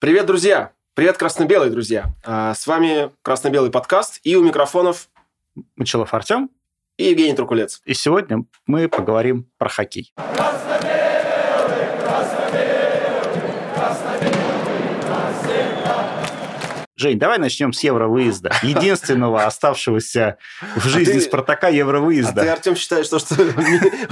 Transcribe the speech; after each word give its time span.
Привет, 0.00 0.26
друзья! 0.26 0.70
Привет, 0.94 1.16
красно-белые 1.16 1.72
друзья! 1.72 2.14
А, 2.24 2.54
с 2.54 2.68
вами 2.68 3.10
красно-белый 3.22 3.72
подкаст 3.72 4.20
и 4.22 4.36
у 4.36 4.44
микрофонов 4.44 5.08
Мочелов 5.74 6.14
Артем 6.14 6.50
и 6.98 7.06
Евгений 7.06 7.34
Трукулец. 7.34 7.82
И 7.84 7.94
сегодня 7.94 8.44
мы 8.64 8.88
поговорим 8.88 9.50
про 9.58 9.68
хоккей. 9.68 10.14
Жень, 16.98 17.16
давай 17.16 17.38
начнем 17.38 17.72
с 17.72 17.84
евровыезда. 17.84 18.50
Единственного 18.60 19.44
оставшегося 19.44 20.36
в 20.74 20.88
жизни 20.88 21.12
а 21.12 21.14
ты, 21.14 21.20
Спартака 21.20 21.68
евровыезда. 21.68 22.40
А 22.40 22.44
ты, 22.44 22.48
Артем, 22.50 22.74
считаешь, 22.74 23.06
что, 23.06 23.20
что 23.20 23.36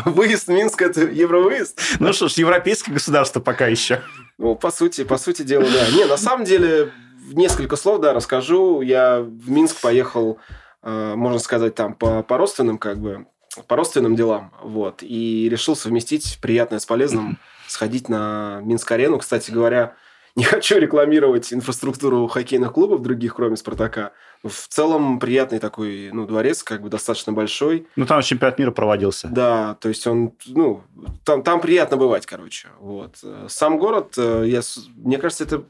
выезд 0.05 0.47
Минск– 0.47 0.81
это 0.83 1.01
евровыезд? 1.01 1.81
Ну 1.99 2.13
что 2.13 2.29
ж, 2.29 2.35
европейское 2.35 2.95
государство 2.95 3.41
пока 3.41 3.67
еще. 3.67 4.03
Ну, 4.39 4.55
по 4.55 4.71
сути, 4.71 5.03
по 5.03 5.19
сути 5.19 5.43
дела, 5.43 5.65
да. 5.65 5.91
Не, 5.97 6.05
на 6.05 6.17
самом 6.17 6.45
деле, 6.45 6.93
несколько 7.33 7.75
слов, 7.75 8.01
да, 8.01 8.13
расскажу. 8.13 8.83
Я 8.83 9.19
в 9.19 9.51
Минск 9.51 9.81
поехал, 9.81 10.39
э, 10.85 11.15
можно 11.17 11.41
сказать, 11.41 11.75
там 11.75 11.93
по, 11.93 12.23
по 12.23 12.39
родственным, 12.39 12.79
как 12.79 13.01
бы, 13.01 13.27
по 13.67 13.75
родственным 13.75 14.15
делам, 14.15 14.53
вот, 14.63 15.03
и 15.03 15.49
решил 15.51 15.75
совместить 15.75 16.39
приятное 16.41 16.79
с 16.79 16.87
полезным, 16.87 17.41
сходить 17.67 18.09
на 18.09 18.61
Минск-арену. 18.63 19.19
Кстати 19.19 19.51
говоря, 19.51 19.97
не 20.37 20.45
хочу 20.45 20.79
рекламировать 20.79 21.53
инфраструктуру 21.53 22.27
хоккейных 22.29 22.73
клубов 22.73 23.03
других, 23.03 23.35
кроме 23.35 23.57
«Спартака». 23.57 24.13
Но 24.43 24.51
в 24.51 24.69
целом 24.69 25.19
приятный 25.19 25.59
такой 25.59 26.11
ну, 26.13 26.27
дворец, 26.27 26.63
как 26.63 26.83
бы 26.83 26.91
достаточно 26.91 27.33
большой. 27.33 27.89
Ну, 27.97 28.05
там 28.05 28.21
чемпионат 28.21 28.59
мира 28.59 28.71
проводился. 28.71 29.29
Да, 29.29 29.77
то 29.81 29.89
есть 29.89 30.07
он, 30.07 30.35
ну, 30.47 30.83
там, 31.25 31.43
там 31.43 31.61
приятно 31.61 31.97
бывать, 31.97 32.27
короче. 32.27 32.69
Вот. 32.79 33.17
Сам 33.49 33.79
город, 33.79 34.15
э, 34.19 34.45
я, 34.47 34.61
мне 34.95 35.17
кажется, 35.17 35.45
это 35.45 35.65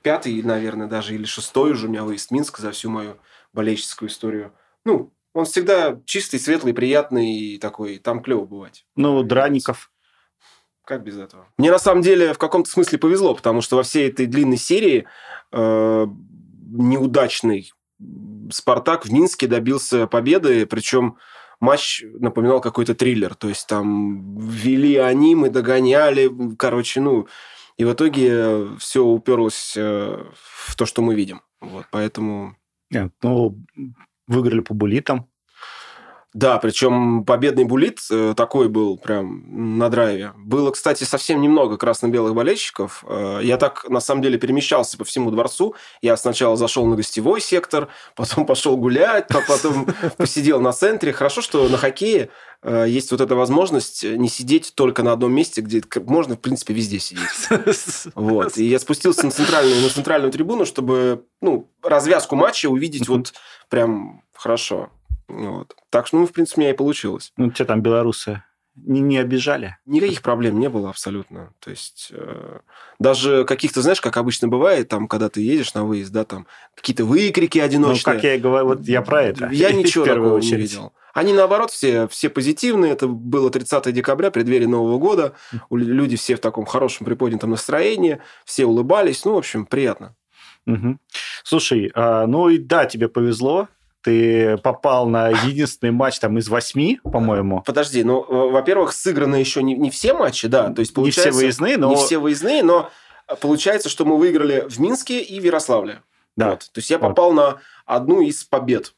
пятый, 0.00 0.42
наверное, 0.42 0.86
даже, 0.86 1.14
или 1.14 1.24
шестой 1.24 1.72
уже 1.72 1.86
у 1.86 1.90
меня 1.90 2.04
выезд 2.04 2.30
в 2.30 2.32
Минск 2.32 2.58
за 2.58 2.70
всю 2.70 2.88
мою 2.88 3.18
болельческую 3.52 4.08
историю. 4.08 4.52
Ну, 4.84 5.12
он 5.34 5.44
всегда 5.44 6.00
чистый, 6.06 6.40
светлый, 6.40 6.72
приятный 6.72 7.36
и 7.36 7.58
такой, 7.58 7.98
там 7.98 8.22
клево 8.22 8.46
бывать. 8.46 8.86
Ну, 8.96 9.22
Драников. 9.22 9.90
Как 10.86 11.02
без 11.02 11.18
этого? 11.18 11.48
Мне 11.58 11.72
на 11.72 11.80
самом 11.80 12.00
деле 12.00 12.32
в 12.32 12.38
каком-то 12.38 12.70
смысле 12.70 12.98
повезло, 12.98 13.34
потому 13.34 13.60
что 13.60 13.74
во 13.74 13.82
всей 13.82 14.08
этой 14.08 14.26
длинной 14.26 14.56
серии 14.56 15.04
э, 15.52 16.06
неудачный 16.70 17.72
Спартак 18.52 19.04
в 19.04 19.12
Минске 19.12 19.48
добился 19.48 20.06
победы, 20.06 20.64
причем 20.64 21.16
матч 21.58 22.04
напоминал 22.20 22.60
какой-то 22.60 22.94
триллер. 22.94 23.34
То 23.34 23.48
есть 23.48 23.66
там 23.66 24.38
вели 24.38 24.94
они, 24.96 25.34
мы 25.34 25.50
догоняли, 25.50 26.30
короче, 26.56 27.00
ну... 27.00 27.26
И 27.78 27.84
в 27.84 27.92
итоге 27.92 28.68
все 28.78 29.04
уперлось 29.04 29.74
э, 29.76 30.24
в 30.34 30.76
то, 30.76 30.86
что 30.86 31.02
мы 31.02 31.14
видим. 31.14 31.42
Вот, 31.60 31.84
поэтому... 31.90 32.56
Нет, 32.90 33.12
ну, 33.22 33.58
выиграли 34.26 34.60
по 34.60 34.72
булитам. 34.72 35.28
Да, 36.36 36.58
причем 36.58 37.24
победный 37.24 37.64
булит 37.64 38.00
э, 38.10 38.34
такой 38.36 38.68
был 38.68 38.98
прям 38.98 39.78
на 39.78 39.88
драйве. 39.88 40.34
Было, 40.36 40.70
кстати, 40.70 41.04
совсем 41.04 41.40
немного 41.40 41.78
красно-белых 41.78 42.34
болельщиков. 42.34 43.02
Э, 43.08 43.40
я 43.42 43.56
так, 43.56 43.88
на 43.88 44.00
самом 44.00 44.20
деле, 44.20 44.36
перемещался 44.36 44.98
по 44.98 45.04
всему 45.06 45.30
дворцу. 45.30 45.74
Я 46.02 46.14
сначала 46.18 46.58
зашел 46.58 46.84
на 46.84 46.94
гостевой 46.94 47.40
сектор, 47.40 47.88
потом 48.14 48.44
пошел 48.44 48.76
гулять, 48.76 49.28
потом 49.28 49.86
посидел 50.18 50.60
на 50.60 50.72
центре. 50.72 51.14
Хорошо, 51.14 51.40
что 51.40 51.70
на 51.70 51.78
хоккее 51.78 52.28
э, 52.62 52.84
есть 52.86 53.12
вот 53.12 53.22
эта 53.22 53.34
возможность 53.34 54.04
не 54.04 54.28
сидеть 54.28 54.74
только 54.74 55.02
на 55.02 55.12
одном 55.12 55.32
месте, 55.32 55.62
где 55.62 55.82
можно, 56.04 56.34
в 56.34 56.40
принципе, 56.40 56.74
везде 56.74 56.98
сидеть. 56.98 57.24
Вот. 58.14 58.58
И 58.58 58.66
я 58.66 58.78
спустился 58.78 59.24
на 59.24 59.30
центральную, 59.30 59.80
на 59.80 59.88
центральную 59.88 60.30
трибуну, 60.30 60.66
чтобы 60.66 61.24
ну, 61.40 61.72
развязку 61.82 62.36
матча 62.36 62.66
увидеть 62.66 63.08
вот 63.08 63.32
прям 63.70 64.22
хорошо. 64.34 64.90
Вот. 65.28 65.76
Так 65.90 66.06
что, 66.06 66.18
ну, 66.18 66.26
в 66.26 66.32
принципе, 66.32 66.60
у 66.60 66.62
меня 66.62 66.70
и 66.72 66.76
получилось. 66.76 67.32
Ну, 67.36 67.50
тебя 67.50 67.66
там 67.66 67.82
белорусы 67.82 68.42
не, 68.76 69.00
не 69.00 69.18
обижали? 69.18 69.76
Никаких 69.86 70.22
проблем 70.22 70.60
не 70.60 70.68
было 70.68 70.90
абсолютно. 70.90 71.52
То 71.60 71.70
есть, 71.70 72.08
э, 72.12 72.58
даже 72.98 73.44
каких-то, 73.44 73.80
знаешь, 73.80 74.00
как 74.00 74.16
обычно 74.16 74.48
бывает, 74.48 74.88
там, 74.88 75.08
когда 75.08 75.28
ты 75.28 75.40
едешь 75.40 75.74
на 75.74 75.84
выезд, 75.84 76.12
да, 76.12 76.24
там, 76.24 76.46
какие-то 76.74 77.04
выкрики 77.04 77.58
одиночные. 77.58 78.14
Ну, 78.14 78.20
как 78.20 78.24
я 78.24 78.34
и 78.34 78.38
говорю, 78.38 78.66
вот 78.66 78.82
я 78.82 79.02
про 79.02 79.22
это. 79.22 79.48
Я 79.50 79.72
ничего 79.72 80.04
такого 80.04 80.38
не 80.38 80.54
видел. 80.56 80.92
Они, 81.14 81.32
наоборот, 81.32 81.70
все, 81.70 82.06
все 82.08 82.28
позитивные. 82.28 82.92
Это 82.92 83.08
было 83.08 83.50
30 83.50 83.92
декабря, 83.94 84.30
преддверие 84.30 84.68
Нового 84.68 84.98
года. 84.98 85.32
Люди 85.70 86.16
все 86.16 86.36
в 86.36 86.40
таком 86.40 86.66
хорошем 86.66 87.06
приподнятом 87.06 87.50
настроении. 87.50 88.20
Все 88.44 88.66
улыбались. 88.66 89.24
Ну, 89.24 89.32
в 89.32 89.38
общем, 89.38 89.64
приятно. 89.64 90.14
Угу. 90.66 90.98
Слушай, 91.42 91.90
а, 91.94 92.26
ну 92.26 92.50
и 92.50 92.58
да, 92.58 92.84
тебе 92.84 93.08
повезло 93.08 93.68
ты 94.06 94.56
попал 94.58 95.08
на 95.08 95.30
единственный 95.30 95.90
матч 95.90 96.20
там 96.20 96.38
из 96.38 96.48
восьми, 96.48 97.00
по-моему. 97.02 97.62
Подожди, 97.62 98.04
ну, 98.04 98.24
во-первых, 98.52 98.92
сыграны 98.92 99.34
еще 99.34 99.64
не, 99.64 99.74
не 99.74 99.90
все 99.90 100.14
матчи, 100.14 100.46
да, 100.46 100.70
то 100.70 100.78
есть 100.78 100.94
получается... 100.94 101.30
Не 101.30 101.32
все 101.32 101.40
выездные, 101.40 101.76
но... 101.76 101.90
Не 101.90 101.96
все 101.96 102.18
выездные, 102.18 102.62
но 102.62 102.88
получается, 103.40 103.88
что 103.88 104.04
мы 104.04 104.16
выиграли 104.16 104.64
в 104.68 104.78
Минске 104.78 105.20
и 105.20 105.40
в 105.40 105.42
Ярославле. 105.42 106.02
Да. 106.36 106.50
Вот. 106.50 106.70
То 106.72 106.78
есть 106.78 106.88
я 106.88 107.00
попал 107.00 107.32
вот. 107.32 107.34
на 107.34 107.60
одну 107.84 108.20
из 108.20 108.44
побед. 108.44 108.94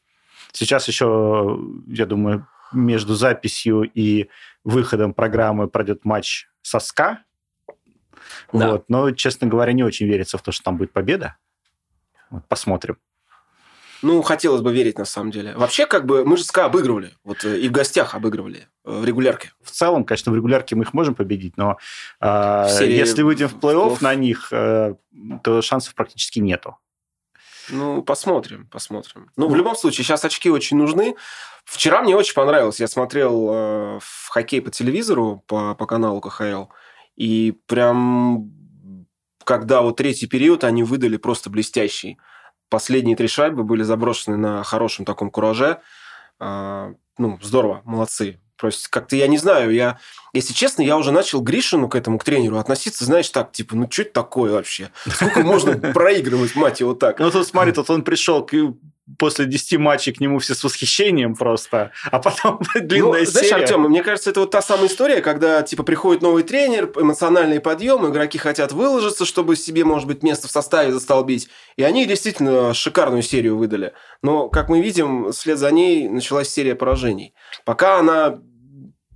Сейчас 0.51 0.87
еще, 0.87 1.57
я 1.87 2.05
думаю, 2.05 2.47
между 2.71 3.15
записью 3.15 3.89
и 3.91 4.29
выходом 4.63 5.15
программы 5.15 5.67
пройдет 5.67 6.05
матч 6.05 6.49
со 6.61 6.77
СКА. 6.77 7.23
Да. 8.53 8.73
Вот. 8.73 8.85
Но, 8.89 9.09
честно 9.09 9.47
говоря, 9.47 9.73
не 9.73 9.83
очень 9.83 10.05
верится 10.05 10.37
в 10.37 10.43
то, 10.43 10.51
что 10.51 10.65
там 10.65 10.77
будет 10.77 10.93
победа. 10.93 11.37
Вот, 12.29 12.47
посмотрим. 12.47 12.99
Ну, 14.01 14.21
хотелось 14.21 14.61
бы 14.61 14.71
верить, 14.71 14.97
на 14.97 15.05
самом 15.05 15.31
деле. 15.31 15.53
Вообще, 15.55 15.85
как 15.85 16.05
бы, 16.05 16.23
мы 16.25 16.37
же 16.37 16.43
СКА 16.43 16.65
обыгрывали. 16.65 17.13
Вот 17.23 17.43
э, 17.43 17.59
и 17.59 17.67
в 17.67 17.71
гостях 17.71 18.15
обыгрывали 18.15 18.67
э, 18.85 18.99
в 18.99 19.05
регулярке. 19.05 19.51
В 19.61 19.71
целом, 19.71 20.03
конечно, 20.05 20.31
в 20.31 20.35
регулярке 20.35 20.75
мы 20.75 20.83
их 20.83 20.93
можем 20.93 21.15
победить, 21.15 21.57
но 21.57 21.77
э, 22.21 22.65
если 22.79 23.23
выйдем 23.23 23.49
в 23.49 23.55
плей-офф 23.55 23.97
на 24.01 24.15
них, 24.15 24.49
э, 24.51 24.95
то 25.43 25.61
шансов 25.61 25.95
практически 25.95 26.39
нету. 26.39 26.77
Ну, 27.69 28.01
посмотрим, 28.01 28.67
посмотрим. 28.67 29.29
Ну, 29.35 29.47
в 29.47 29.55
любом 29.55 29.75
случае, 29.75 30.03
сейчас 30.03 30.25
очки 30.25 30.49
очень 30.49 30.77
нужны. 30.77 31.15
Вчера 31.65 32.01
мне 32.01 32.15
очень 32.15 32.33
понравилось. 32.33 32.79
Я 32.79 32.87
смотрел 32.87 33.49
э, 33.51 33.99
в 34.01 34.29
хоккей 34.29 34.61
по 34.61 34.71
телевизору, 34.71 35.43
по, 35.45 35.75
по 35.75 35.85
каналу 35.85 36.21
КХЛ, 36.21 36.65
и 37.15 37.59
прям 37.67 38.51
когда 39.43 39.81
вот 39.81 39.97
третий 39.97 40.27
период 40.27 40.63
они 40.63 40.83
выдали 40.83 41.17
просто 41.17 41.49
блестящий 41.49 42.19
последние 42.69 43.15
три 43.15 43.27
шайбы 43.27 43.63
были 43.63 43.83
заброшены 43.83 44.37
на 44.37 44.63
хорошем 44.63 45.05
таком 45.05 45.29
кураже. 45.29 45.79
А, 46.39 46.93
ну, 47.17 47.37
здорово, 47.41 47.81
молодцы. 47.85 48.39
Просто 48.57 48.89
как-то 48.89 49.15
я 49.15 49.27
не 49.27 49.37
знаю, 49.37 49.71
я, 49.71 49.99
если 50.33 50.53
честно, 50.53 50.81
я 50.81 50.97
уже 50.97 51.11
начал 51.11 51.41
Гришину 51.41 51.87
к 51.87 51.95
этому, 51.95 52.17
к 52.19 52.25
тренеру 52.25 52.57
относиться, 52.57 53.05
знаешь, 53.05 53.29
так, 53.29 53.53
типа, 53.53 53.75
ну, 53.75 53.87
что 53.89 54.01
это 54.01 54.11
такое 54.11 54.51
вообще? 54.51 54.91
Сколько 55.07 55.41
можно 55.41 55.77
проигрывать, 55.93 56.55
мать 56.55 56.81
его, 56.81 56.93
так? 56.93 57.19
Ну, 57.19 57.31
тут 57.31 57.47
смотри, 57.47 57.71
тут 57.71 57.89
он 57.89 58.03
пришел 58.03 58.45
после 59.17 59.45
10 59.45 59.79
матчей 59.79 60.13
к 60.13 60.19
нему 60.19 60.39
все 60.39 60.53
с 60.53 60.63
восхищением 60.63 61.35
просто, 61.35 61.91
а 62.11 62.19
потом 62.19 62.61
длинная 62.75 63.21
ну, 63.21 63.25
серия. 63.25 63.47
Знаешь, 63.47 63.51
Артем, 63.51 63.81
мне 63.83 64.03
кажется, 64.03 64.29
это 64.29 64.41
вот 64.41 64.51
та 64.51 64.61
самая 64.61 64.87
история, 64.87 65.21
когда, 65.21 65.61
типа, 65.61 65.83
приходит 65.83 66.21
новый 66.21 66.43
тренер, 66.43 66.91
эмоциональный 66.95 67.59
подъем, 67.59 68.07
игроки 68.09 68.37
хотят 68.37 68.71
выложиться, 68.71 69.25
чтобы 69.25 69.55
себе, 69.55 69.83
может 69.83 70.07
быть, 70.07 70.23
место 70.23 70.47
в 70.47 70.51
составе 70.51 70.91
застолбить, 70.91 71.49
и 71.75 71.83
они 71.83 72.05
действительно 72.05 72.73
шикарную 72.73 73.23
серию 73.23 73.57
выдали. 73.57 73.93
Но, 74.21 74.49
как 74.49 74.69
мы 74.69 74.81
видим, 74.81 75.31
вслед 75.31 75.57
за 75.57 75.71
ней 75.71 76.07
началась 76.07 76.49
серия 76.49 76.75
поражений. 76.75 77.33
Пока 77.65 77.99
она 77.99 78.39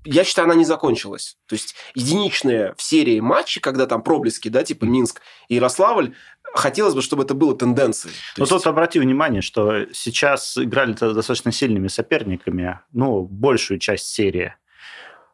я 0.06 0.24
считаю, 0.24 0.46
она 0.46 0.56
не 0.56 0.66
закончилась. 0.66 1.38
То 1.48 1.54
есть 1.54 1.76
единичные 1.96 2.74
в 2.78 2.84
серии 2.84 3.20
матчи, 3.20 3.62
когда 3.62 3.86
там 3.86 4.04
проблески, 4.04 4.50
да, 4.50 4.64
типа 4.64 4.86
Минск 4.86 5.22
и 5.48 5.56
Ярославль, 5.56 6.14
хотелось 6.54 6.94
бы, 6.94 7.02
чтобы 7.02 7.24
это 7.24 7.34
было 7.34 7.56
тенденцией. 7.56 8.14
Но 8.38 8.44
есть... 8.44 8.52
тут 8.52 8.68
обрати 8.68 9.00
внимание, 9.00 9.42
что 9.42 9.86
сейчас 9.94 10.58
играли 10.58 10.94
достаточно 10.94 11.52
сильными 11.52 11.88
соперниками, 11.88 12.80
ну, 12.92 13.24
большую 13.24 13.80
часть 13.80 14.08
серии. 14.08 14.56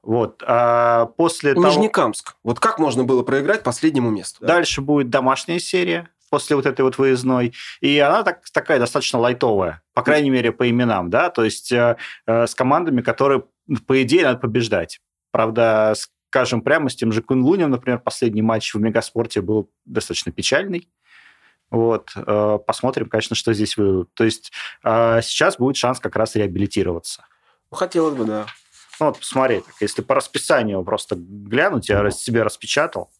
Вот. 0.02 0.44
А 0.48 1.08
после 1.18 1.54
Нижнекамск. 1.54 2.26
Того... 2.26 2.38
Вот 2.44 2.60
как 2.60 2.80
можно 2.80 3.04
было 3.04 3.24
проиграть 3.24 3.64
последнему 3.64 4.10
месту? 4.10 4.46
Дальше 4.46 4.82
да? 4.82 4.86
будет 4.86 5.10
домашняя 5.10 5.60
серия 5.60 6.10
после 6.30 6.56
вот 6.56 6.66
этой 6.66 6.82
вот 6.82 6.98
выездной. 6.98 7.54
И 7.82 7.98
она 8.00 8.24
так, 8.24 8.42
такая 8.52 8.80
достаточно 8.80 9.20
лайтовая, 9.20 9.82
по 9.94 10.04
крайней 10.04 10.30
мере, 10.30 10.52
по 10.52 10.70
именам, 10.70 11.10
да, 11.10 11.30
то 11.30 11.44
есть 11.44 11.72
э, 11.72 11.98
э, 12.28 12.48
с 12.48 12.54
командами, 12.56 13.02
которые, 13.02 13.44
по 13.88 14.02
идее, 14.02 14.24
надо 14.24 14.38
побеждать. 14.38 15.00
Правда, 15.32 15.94
скажем 16.30 16.62
прямо, 16.62 16.90
с 16.90 16.96
тем 16.96 17.12
же 17.12 17.22
Кунлунем, 17.22 17.72
например, 17.72 18.00
последний 18.00 18.42
матч 18.42 18.74
в 18.74 18.80
Мегаспорте 18.80 19.42
был 19.42 19.72
достаточно 19.86 20.32
печальный. 20.32 20.88
Вот, 21.72 22.12
э, 22.16 22.60
посмотрим, 22.66 23.10
конечно, 23.10 23.36
что 23.36 23.54
здесь 23.54 23.78
выйдут. 23.78 24.10
То 24.16 24.24
есть 24.24 24.52
э, 24.84 25.22
сейчас 25.22 25.58
будет 25.58 25.76
шанс 25.76 26.00
как 26.00 26.16
раз 26.16 26.36
реабилитироваться. 26.36 27.26
Ну, 27.70 27.78
хотелось 27.78 28.16
бы, 28.16 28.26
да. 28.26 28.48
Ну, 29.00 29.06
вот 29.08 29.20
посмотри, 29.20 29.60
так, 29.62 29.76
если 29.80 30.02
по 30.02 30.16
расписанию 30.16 30.84
просто 30.84 31.16
глянуть, 31.16 31.90
я 31.90 32.10
себе 32.10 32.44
распечатал, 32.44 33.12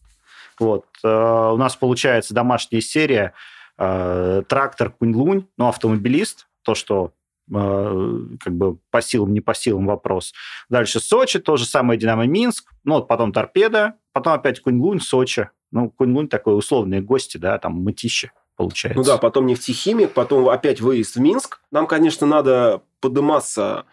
Вот. 0.58 0.84
У 1.02 1.56
нас 1.56 1.76
получается 1.76 2.34
домашняя 2.34 2.82
серия 2.82 3.32
«Трактор 3.76 4.90
Кунь-Лунь», 4.90 5.46
ну, 5.56 5.68
автомобилист, 5.68 6.48
то, 6.62 6.74
что 6.74 7.12
как 7.48 8.52
бы 8.54 8.76
по 8.90 9.00
силам, 9.00 9.32
не 9.32 9.40
по 9.40 9.54
силам 9.54 9.86
вопрос. 9.86 10.34
Дальше 10.68 11.00
Сочи, 11.00 11.38
то 11.38 11.56
же 11.56 11.64
самое 11.64 11.98
Динамо 11.98 12.26
Минск, 12.26 12.70
ну 12.84 12.94
вот 12.96 13.08
потом 13.08 13.32
Торпеда, 13.32 13.94
потом 14.12 14.34
опять 14.34 14.60
Кунь-Лунь, 14.60 15.00
Сочи. 15.00 15.48
Ну, 15.72 15.90
Кунь-Лунь 15.90 16.28
такой 16.28 16.58
условные 16.58 17.00
гости, 17.00 17.38
да, 17.38 17.58
там 17.58 17.74
Мытищи 17.74 18.30
получается. 18.60 18.98
Ну 18.98 19.04
да, 19.04 19.16
потом 19.16 19.46
нефтехимик, 19.46 20.12
потом 20.12 20.48
опять 20.48 20.80
выезд 20.80 21.16
в 21.16 21.20
Минск. 21.20 21.60
Нам, 21.70 21.86
конечно, 21.86 22.26
надо 22.26 22.82
подниматься 23.00 23.86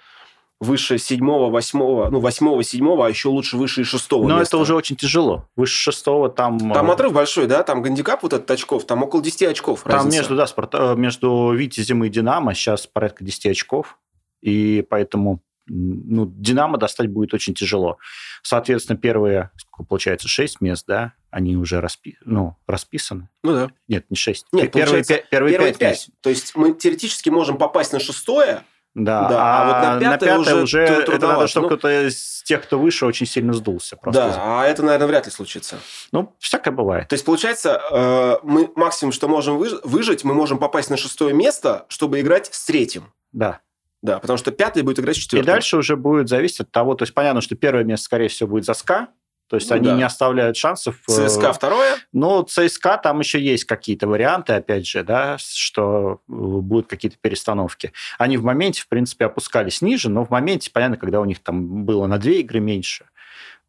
выше 0.60 0.98
седьмого, 0.98 1.50
восьмого, 1.52 2.10
ну, 2.10 2.20
восьмого, 2.20 2.64
седьмого, 2.64 3.06
а 3.06 3.10
еще 3.10 3.30
лучше 3.30 3.58
выше 3.58 3.84
шестого 3.84 4.28
Но 4.28 4.40
места. 4.40 4.56
это 4.56 4.58
уже 4.58 4.76
очень 4.76 4.96
тяжело. 4.96 5.48
Выше 5.56 5.76
шестого 5.76 6.30
там... 6.30 6.58
Там 6.60 6.90
э, 6.90 6.94
отрыв 6.94 7.14
большой, 7.14 7.48
да? 7.48 7.64
Там 7.64 7.82
гандикап 7.82 8.24
вот 8.24 8.34
этот 8.34 8.50
очков, 8.50 8.86
там 8.86 9.04
около 9.04 9.22
10 9.22 9.44
очков 9.44 9.84
Там 9.84 9.94
разница. 9.94 10.18
между, 10.18 10.36
да, 10.36 10.48
спорт, 10.48 10.74
э, 10.74 10.96
между 10.96 11.54
Витязем 11.54 12.04
и 12.04 12.10
Динамо 12.10 12.54
сейчас 12.56 12.88
порядка 12.88 13.24
10 13.24 13.46
очков. 13.48 13.98
И 14.42 14.86
поэтому 14.90 15.42
ну, 15.68 16.26
Динамо 16.26 16.78
достать 16.78 17.10
будет 17.10 17.34
очень 17.34 17.54
тяжело. 17.54 17.98
Соответственно, 18.42 18.98
первые, 18.98 19.52
сколько 19.58 19.88
получается, 19.88 20.28
6 20.28 20.60
мест, 20.62 20.86
да, 20.88 21.14
они 21.30 21.56
уже 21.56 21.82
распи... 21.82 22.18
ну, 22.26 22.56
расписаны. 22.68 23.30
Ну 23.44 23.54
да. 23.54 23.72
Нет, 23.88 24.06
не 24.10 24.16
6. 24.16 24.48
Нет, 24.52 24.72
первые, 24.72 25.04
первые, 25.04 25.52
первые 25.52 25.74
5, 25.74 25.78
5. 25.78 26.10
То 26.22 26.30
есть 26.30 26.56
мы 26.56 26.74
теоретически 26.74 27.30
можем 27.30 27.58
попасть 27.58 27.94
на 27.94 28.00
шестое, 28.00 28.64
да, 28.98 29.30
да. 29.30 29.38
А, 29.40 29.62
а 29.62 29.66
вот 29.68 29.74
на 29.74 30.00
пятое, 30.00 30.10
на 30.10 30.18
пятое 30.18 30.56
уже, 30.56 30.64
уже 30.64 30.82
это 30.82 31.28
надо, 31.28 31.46
чтобы 31.46 31.70
ну, 31.70 31.78
кто-то 31.78 32.08
из 32.08 32.42
тех, 32.42 32.64
кто 32.64 32.80
выше, 32.80 33.06
очень 33.06 33.28
сильно 33.28 33.54
сдулся. 33.54 33.96
Просто. 33.96 34.30
Да, 34.30 34.36
а 34.38 34.66
это, 34.66 34.82
наверное, 34.82 35.08
вряд 35.08 35.28
ли 35.28 35.32
случится. 35.32 35.78
Ну, 36.12 36.36
всякое 36.40 36.72
бывает. 36.72 37.08
То 37.08 37.14
есть, 37.14 37.24
получается, 37.24 37.80
э, 37.92 38.38
мы 38.42 38.72
максимум, 38.76 39.12
что 39.12 39.28
можем 39.28 39.58
выжить, 39.58 40.24
мы 40.24 40.34
можем 40.34 40.58
попасть 40.58 40.90
на 40.90 40.98
шестое 40.98 41.36
место, 41.36 41.86
чтобы 41.90 42.20
играть 42.22 42.50
с 42.52 42.66
третьим. 42.66 43.14
Да. 43.32 43.60
Да, 44.02 44.20
потому 44.20 44.38
что 44.38 44.52
пятый 44.52 44.84
будет 44.84 45.00
играть 45.00 45.16
с 45.16 45.20
четвертым. 45.20 45.48
И 45.48 45.54
дальше 45.54 45.78
уже 45.78 45.96
будет 45.96 46.30
зависеть 46.30 46.62
от 46.62 46.72
того, 46.72 46.96
то 46.96 47.04
есть 47.04 47.14
понятно, 47.14 47.42
что 47.42 47.56
первое 47.56 47.84
место, 47.84 48.06
скорее 48.06 48.30
всего, 48.30 48.50
будет 48.50 48.66
за 48.66 48.74
СКА, 48.74 49.10
то 49.48 49.56
есть 49.56 49.70
ну, 49.70 49.76
они 49.78 49.88
да. 49.88 49.96
не 49.96 50.04
оставляют 50.04 50.58
шансов. 50.58 51.00
Э, 51.08 51.28
ЦСКА 51.28 51.54
второе? 51.54 51.98
Но 52.12 52.44
ЦСКА 52.44 52.98
там 52.98 53.20
еще 53.20 53.42
есть 53.42 53.64
какие-то 53.66 54.08
варианты, 54.08 54.54
опять 54.54 54.88
же, 54.88 55.04
да, 55.04 55.38
что 55.40 56.22
э, 56.28 56.32
будут 56.32 56.88
какие-то 56.88 57.18
перестановки. 57.20 57.94
Они 58.18 58.38
в 58.38 58.44
моменте, 58.44 58.82
в 58.82 58.88
принципе, 58.88 59.26
опускались 59.26 59.82
ниже, 59.82 60.10
но 60.10 60.26
в 60.26 60.30
моменте, 60.30 60.70
понятно, 60.72 60.98
когда 60.98 61.22
у 61.22 61.26
них 61.26 61.40
там 61.40 61.86
было 61.86 62.08
на 62.08 62.18
две 62.18 62.42
игры 62.42 62.60
меньше, 62.60 63.06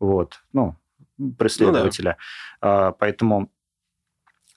вот, 0.01 0.41
ну, 0.53 0.77
преследователя. 1.39 2.17
Ну, 2.61 2.69
да. 2.69 2.93
Поэтому 2.93 3.51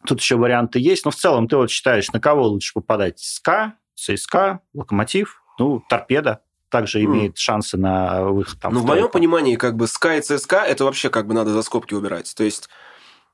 тут 0.06 0.20
еще 0.20 0.36
варианты 0.36 0.80
есть. 0.80 1.06
Но 1.06 1.12
в 1.12 1.16
целом 1.16 1.48
ты 1.48 1.58
вот 1.58 1.70
считаешь, 1.70 2.12
на 2.12 2.20
кого 2.20 2.48
лучше 2.48 2.74
попадать? 2.74 3.20
СКА, 3.20 3.74
ЦСКА, 3.96 4.62
Локомотив, 4.74 5.44
ну, 5.60 5.84
Торпеда? 5.90 6.42
Также 6.72 7.00
mm. 7.00 7.06
имеет 7.06 7.38
шансы 7.38 7.78
на 7.78 8.24
выход. 8.24 8.60
Там, 8.60 8.74
ну, 8.74 8.80
в 8.80 8.86
моем 8.86 9.10
понимании, 9.10 9.56
как 9.56 9.76
бы 9.76 9.86
Sky 9.86 10.20
и 10.20 10.22
ЦСКА, 10.22 10.64
это 10.64 10.86
вообще 10.86 11.10
как 11.10 11.28
бы 11.28 11.36
надо 11.36 11.52
за 11.52 11.62
скобки 11.62 11.94
убирать. 11.94 12.34
То 12.36 12.44
есть 12.44 12.70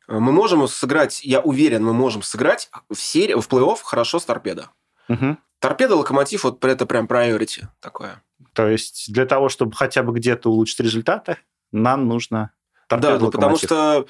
э, 0.09 0.17
мы 0.19 0.33
можем 0.33 0.67
сыграть, 0.67 1.23
я 1.23 1.39
уверен, 1.39 1.85
мы 1.85 1.93
можем 1.93 2.23
сыграть 2.23 2.69
в 2.89 2.99
серии, 2.99 3.35
в 3.35 3.47
плей-офф 3.47 3.77
хорошо 3.81 4.19
с 4.19 4.25
торпедо. 4.25 4.69
Угу. 5.07 5.37
Торпеда, 5.59 5.95
локомотив, 5.95 6.43
вот 6.43 6.63
это 6.65 6.85
прям 6.85 7.05
priority 7.05 7.67
такое. 7.79 8.21
То 8.53 8.67
есть 8.67 9.13
для 9.13 9.25
того, 9.25 9.49
чтобы 9.49 9.73
хотя 9.73 10.03
бы 10.03 10.11
где-то 10.13 10.49
улучшить 10.49 10.79
результаты, 10.81 11.37
нам 11.71 12.07
нужно 12.07 12.51
торпеда, 12.87 13.13
Да, 13.13 13.25
ну, 13.25 13.31
потому 13.31 13.57
что 13.57 14.05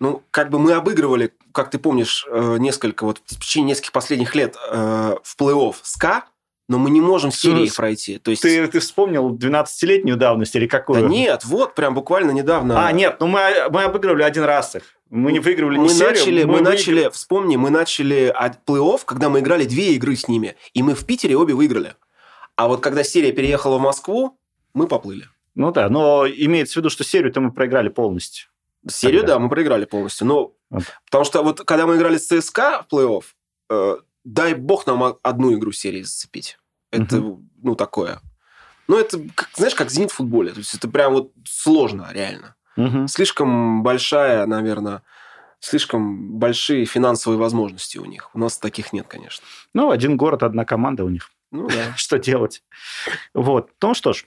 ну, 0.00 0.22
как 0.32 0.50
бы 0.50 0.58
мы 0.58 0.72
обыгрывали, 0.72 1.32
как 1.52 1.70
ты 1.70 1.78
помнишь, 1.78 2.26
э, 2.28 2.56
несколько, 2.58 3.04
вот 3.04 3.18
в 3.24 3.38
течение 3.38 3.70
нескольких 3.70 3.92
последних 3.92 4.34
лет 4.34 4.56
э, 4.56 5.16
в 5.22 5.36
плей-офф 5.38 5.76
СКА, 5.82 6.24
но 6.68 6.78
мы 6.78 6.90
не 6.90 7.00
можем 7.00 7.32
серии 7.32 7.66
ну, 7.68 7.74
пройти. 7.74 8.18
То 8.18 8.30
есть... 8.30 8.42
ты, 8.42 8.66
ты 8.66 8.80
вспомнил 8.80 9.34
12-летнюю 9.34 10.16
давность 10.16 10.54
или 10.56 10.66
какую? 10.66 11.02
Да 11.02 11.08
нет, 11.08 11.44
вот 11.44 11.74
прям 11.74 11.94
буквально 11.94 12.30
недавно. 12.30 12.86
А, 12.86 12.92
нет, 12.92 13.16
ну 13.20 13.26
мы, 13.26 13.40
мы 13.70 13.82
обыгрывали 13.82 14.22
один 14.22 14.44
раз 14.44 14.76
их. 14.76 14.82
Мы 15.10 15.32
не 15.32 15.40
выигрывали 15.40 15.76
мы 15.76 15.88
начали, 15.88 16.16
серию. 16.16 16.46
Мы, 16.46 16.54
мы 16.54 16.60
начали, 16.62 17.10
вспомни, 17.10 17.56
мы 17.56 17.68
начали 17.68 18.34
плей-офф, 18.66 19.00
когда 19.04 19.28
мы 19.28 19.40
играли 19.40 19.64
две 19.64 19.92
игры 19.92 20.16
с 20.16 20.26
ними, 20.26 20.56
и 20.72 20.82
мы 20.82 20.94
в 20.94 21.04
Питере 21.04 21.36
обе 21.36 21.52
выиграли. 21.52 21.94
А 22.56 22.68
вот 22.68 22.80
когда 22.80 23.02
серия 23.02 23.32
переехала 23.32 23.76
в 23.76 23.80
Москву, 23.80 24.38
мы 24.72 24.86
поплыли. 24.86 25.26
Ну 25.54 25.70
да, 25.70 25.90
но 25.90 26.26
имеется 26.26 26.74
в 26.74 26.76
виду, 26.76 26.88
что 26.88 27.04
серию-то 27.04 27.40
мы 27.40 27.52
проиграли 27.52 27.88
полностью. 27.88 28.48
Серию, 28.88 29.20
Тогда. 29.20 29.34
да, 29.34 29.38
мы 29.40 29.48
проиграли 29.48 29.84
полностью. 29.84 30.26
Но 30.26 30.54
вот. 30.70 30.84
Потому 31.04 31.24
что 31.24 31.42
вот 31.42 31.60
когда 31.60 31.86
мы 31.86 31.96
играли 31.96 32.16
с 32.16 32.26
ЦСКА 32.26 32.84
в 32.88 32.92
плей-офф, 32.92 33.22
э, 33.70 33.96
дай 34.24 34.54
бог 34.54 34.86
нам 34.86 35.16
одну 35.22 35.54
игру 35.54 35.72
серии 35.72 36.02
зацепить. 36.02 36.58
Это, 36.90 37.18
угу. 37.20 37.44
ну, 37.62 37.74
такое. 37.74 38.20
Ну, 38.88 38.98
это, 38.98 39.18
как, 39.34 39.50
знаешь, 39.54 39.74
как 39.74 39.90
«Зенит» 39.90 40.10
в 40.10 40.14
футболе. 40.14 40.52
То 40.52 40.58
есть, 40.58 40.74
это 40.74 40.88
прям 40.88 41.12
вот 41.12 41.32
сложно, 41.46 42.08
реально. 42.12 42.54
Угу. 42.76 43.08
Слишком 43.08 43.82
большая, 43.82 44.44
наверное, 44.46 45.02
слишком 45.60 46.38
большие 46.38 46.84
финансовые 46.84 47.38
возможности 47.38 47.98
у 47.98 48.04
них. 48.04 48.30
У 48.34 48.38
нас 48.38 48.58
таких 48.58 48.92
нет, 48.92 49.06
конечно. 49.08 49.44
Ну, 49.72 49.90
один 49.90 50.16
город, 50.16 50.42
одна 50.42 50.64
команда 50.64 51.04
у 51.04 51.08
них. 51.08 51.30
Ну, 51.50 51.68
да. 51.68 51.92
Что 51.96 52.18
делать? 52.18 52.62
Вот. 53.34 53.70
Ну, 53.80 53.94
что 53.94 54.12
ж, 54.12 54.26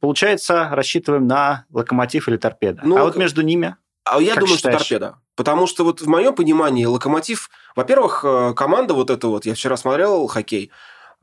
получается, 0.00 0.68
рассчитываем 0.70 1.26
на 1.26 1.64
локомотив 1.70 2.28
или 2.28 2.36
торпеда. 2.36 2.82
Ну, 2.84 2.96
а 2.96 3.04
вот 3.04 3.16
между 3.16 3.42
ними 3.42 3.76
а 4.04 4.20
я 4.20 4.34
думаю, 4.34 4.56
считаешь? 4.56 4.80
что 4.80 4.98
торпеда. 4.98 5.18
Потому 5.36 5.66
что 5.66 5.84
вот 5.84 6.00
в 6.00 6.08
моем 6.08 6.34
понимании 6.34 6.84
локомотив, 6.84 7.50
во-первых, 7.76 8.24
э, 8.24 8.54
команда 8.54 8.94
вот 8.94 9.10
эта 9.10 9.28
вот, 9.28 9.46
я 9.46 9.54
вчера 9.54 9.76
смотрел 9.76 10.26
хоккей, 10.26 10.72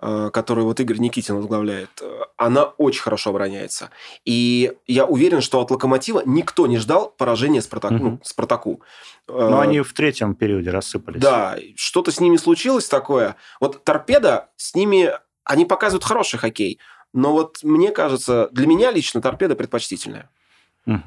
Э, 0.05 0.31
которую 0.33 0.65
вот 0.65 0.81
Игорь 0.81 0.97
Никитин 0.97 1.37
возглавляет, 1.37 1.89
э, 2.01 2.23
она 2.35 2.63
очень 2.65 3.01
хорошо 3.01 3.29
обороняется. 3.29 3.89
И 4.25 4.73
я 4.85 5.05
уверен, 5.05 5.39
что 5.39 5.61
от 5.61 5.71
«Локомотива» 5.71 6.21
никто 6.25 6.67
не 6.67 6.77
ждал 6.77 7.09
поражения 7.09 7.61
Спартаку. 7.61 7.95
Угу. 7.95 8.03
Ну, 8.03 8.19
Спартаку. 8.21 8.81
Но 9.29 9.61
они 9.61 9.79
в 9.79 9.93
третьем 9.93 10.35
периоде 10.35 10.71
рассыпались. 10.71 11.21
Да, 11.21 11.55
что-то 11.77 12.11
с 12.11 12.19
ними 12.19 12.35
случилось 12.35 12.89
такое. 12.89 13.37
Вот 13.61 13.85
«Торпеда» 13.85 14.49
с 14.57 14.75
ними... 14.75 15.09
Они 15.45 15.63
показывают 15.63 16.03
хороший 16.03 16.37
хоккей. 16.37 16.79
Но 17.13 17.31
вот 17.31 17.59
мне 17.63 17.91
кажется, 17.91 18.49
для 18.51 18.67
меня 18.67 18.91
лично 18.91 19.21
«Торпеда» 19.21 19.55
предпочтительная. 19.55 20.29
Угу. 20.85 21.01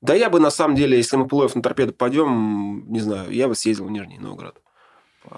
Да 0.00 0.14
я 0.14 0.30
бы, 0.30 0.40
на 0.40 0.50
самом 0.50 0.76
деле, 0.76 0.96
если 0.96 1.16
мы 1.16 1.28
плей 1.28 1.48
на 1.54 1.62
«Торпеду» 1.62 1.92
пойдем, 1.92 2.90
не 2.90 3.00
знаю, 3.00 3.30
я 3.30 3.48
бы 3.48 3.54
съездил 3.54 3.86
в 3.86 3.90
Нижний 3.90 4.18
Новгород 4.18 4.60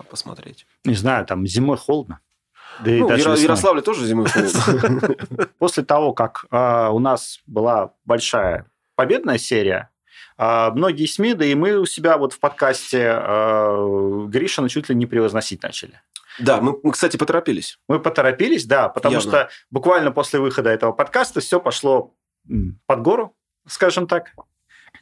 посмотреть. 0.09 0.67
Не 0.85 0.95
знаю, 0.95 1.27
там 1.27 1.47
зимой 1.47 1.77
холодно. 1.77 2.21
Да 2.81 2.91
ну, 2.91 3.13
и 3.15 3.23
в 3.23 3.39
Ярославле 3.39 3.83
тоже 3.83 4.07
зимой 4.07 4.29
холодно. 4.29 5.17
После 5.59 5.85
того, 5.85 6.13
как 6.15 6.47
а, 6.51 6.91
у 6.91 6.99
нас 6.99 7.41
была 7.47 7.95
большая 8.05 8.67
победная 8.95 9.39
серия, 9.39 9.91
а, 10.39 10.71
многие 10.71 11.07
СМИ, 11.07 11.35
да 11.35 11.45
и 11.45 11.55
мы 11.55 11.77
у 11.77 11.87
себя 11.87 12.17
вот 12.17 12.33
в 12.33 12.41
подкасте 12.41 13.11
а, 13.15 14.27
Гришина 14.29 14.69
чуть 14.69 14.89
ли 14.89 14.95
не 14.95 15.07
превозносить 15.07 15.63
начали. 15.63 16.01
Да, 16.39 16.61
мы, 16.63 16.79
мы, 16.83 16.93
кстати, 16.93 17.19
поторопились. 17.19 17.79
Мы 17.89 18.01
поторопились, 18.01 18.65
да, 18.65 18.89
потому 18.89 19.17
Явно. 19.17 19.31
что 19.31 19.51
буквально 19.71 20.13
после 20.13 20.41
выхода 20.41 20.71
этого 20.71 20.93
подкаста 20.93 21.41
все 21.41 21.61
пошло 21.61 22.15
под 22.87 23.03
гору, 23.03 23.37
скажем 23.67 24.07
так. 24.07 24.33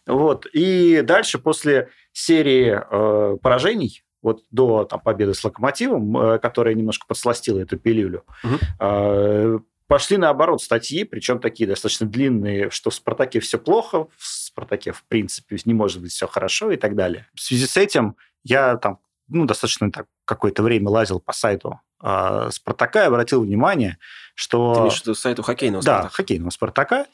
Вот. 0.07 0.47
И 0.53 1.03
дальше, 1.03 1.39
после 1.39 1.91
серии 2.13 2.81
э, 2.81 3.37
поражений, 3.39 4.03
вот 4.23 4.45
до 4.51 4.85
там, 4.85 5.01
победы 5.01 5.35
с 5.35 5.45
Локомотивом, 5.45 6.17
э, 6.17 6.39
которая 6.39 6.75
немножко 6.75 7.07
подсластила 7.07 7.61
эту 7.61 7.79
пилюлю, 7.79 8.25
угу. 8.45 9.65
пошли 9.87 10.17
наоборот 10.17 10.63
статьи, 10.63 11.05
причем 11.05 11.39
такие 11.39 11.69
достаточно 11.69 12.07
длинные, 12.07 12.71
что 12.71 12.91
в 12.91 12.95
«Спартаке» 12.95 13.41
все 13.41 13.59
плохо, 13.59 14.07
в 14.17 14.27
«Спартаке» 14.27 14.93
в 14.93 15.05
принципе 15.05 15.57
не 15.65 15.75
может 15.75 16.03
быть 16.03 16.13
все 16.13 16.27
хорошо 16.27 16.71
и 16.71 16.77
так 16.77 16.95
далее. 16.95 17.27
В 17.35 17.41
связи 17.41 17.67
с 17.67 17.77
этим 17.77 18.17
я 18.43 18.77
там 18.77 18.99
ну, 19.29 19.47
достаточно 19.47 19.91
так 19.93 20.07
какое-то 20.25 20.63
время 20.63 20.89
лазил 20.89 21.21
по 21.21 21.33
сайту 21.33 21.81
э, 22.03 22.49
Спартака 22.51 23.05
и 23.05 23.07
обратил 23.07 23.43
внимание, 23.43 23.99
что... 24.35 24.75
Ты 24.75 24.81
имеешь 24.81 24.99
в 24.99 25.03
виду 25.03 25.15
сайту 25.15 25.43
хоккейного 25.43 25.83
Спартака? 25.83 26.03
Да, 26.03 26.09
хоккейного 26.11 26.51
Спартака. 26.51 27.07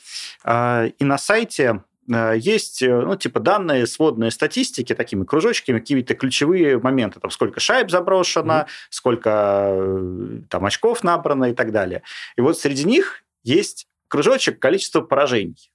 Э, 0.44 0.88
и 0.98 1.04
на 1.04 1.18
сайте 1.18 1.82
Э, 1.95 1.95
есть, 2.08 2.82
э, 2.82 3.00
ну, 3.00 3.16
типа, 3.16 3.40
данные 3.40 3.86
сводные 3.86 4.30
статистики 4.30 4.94
такими 4.94 5.24
кружочками, 5.24 5.78
какие-то 5.78 6.14
ключевые 6.14 6.78
моменты, 6.78 7.20
там, 7.20 7.30
сколько 7.30 7.60
шайб 7.60 7.90
заброшено, 7.90 8.52
mm-hmm. 8.52 8.68
сколько 8.90 9.30
э, 9.72 10.40
там 10.48 10.64
очков 10.64 11.02
набрано 11.02 11.46
и 11.46 11.54
так 11.54 11.72
далее. 11.72 12.02
И 12.36 12.40
вот 12.40 12.58
среди 12.58 12.84
них 12.84 13.24
есть 13.42 13.88
кружочек 14.08 14.58
количество 14.60 15.00
поражений, 15.00 15.72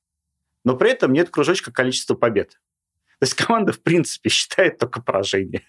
но 0.64 0.76
при 0.76 0.92
этом 0.92 1.14
нет 1.14 1.30
кружочка 1.30 1.72
количества 1.72 2.16
побед. 2.16 2.52
То 3.20 3.26
есть 3.26 3.34
команда, 3.36 3.74
в 3.74 3.82
принципе, 3.82 4.30
считает 4.32 4.78
только 4.78 5.02
поражение. 5.02 5.64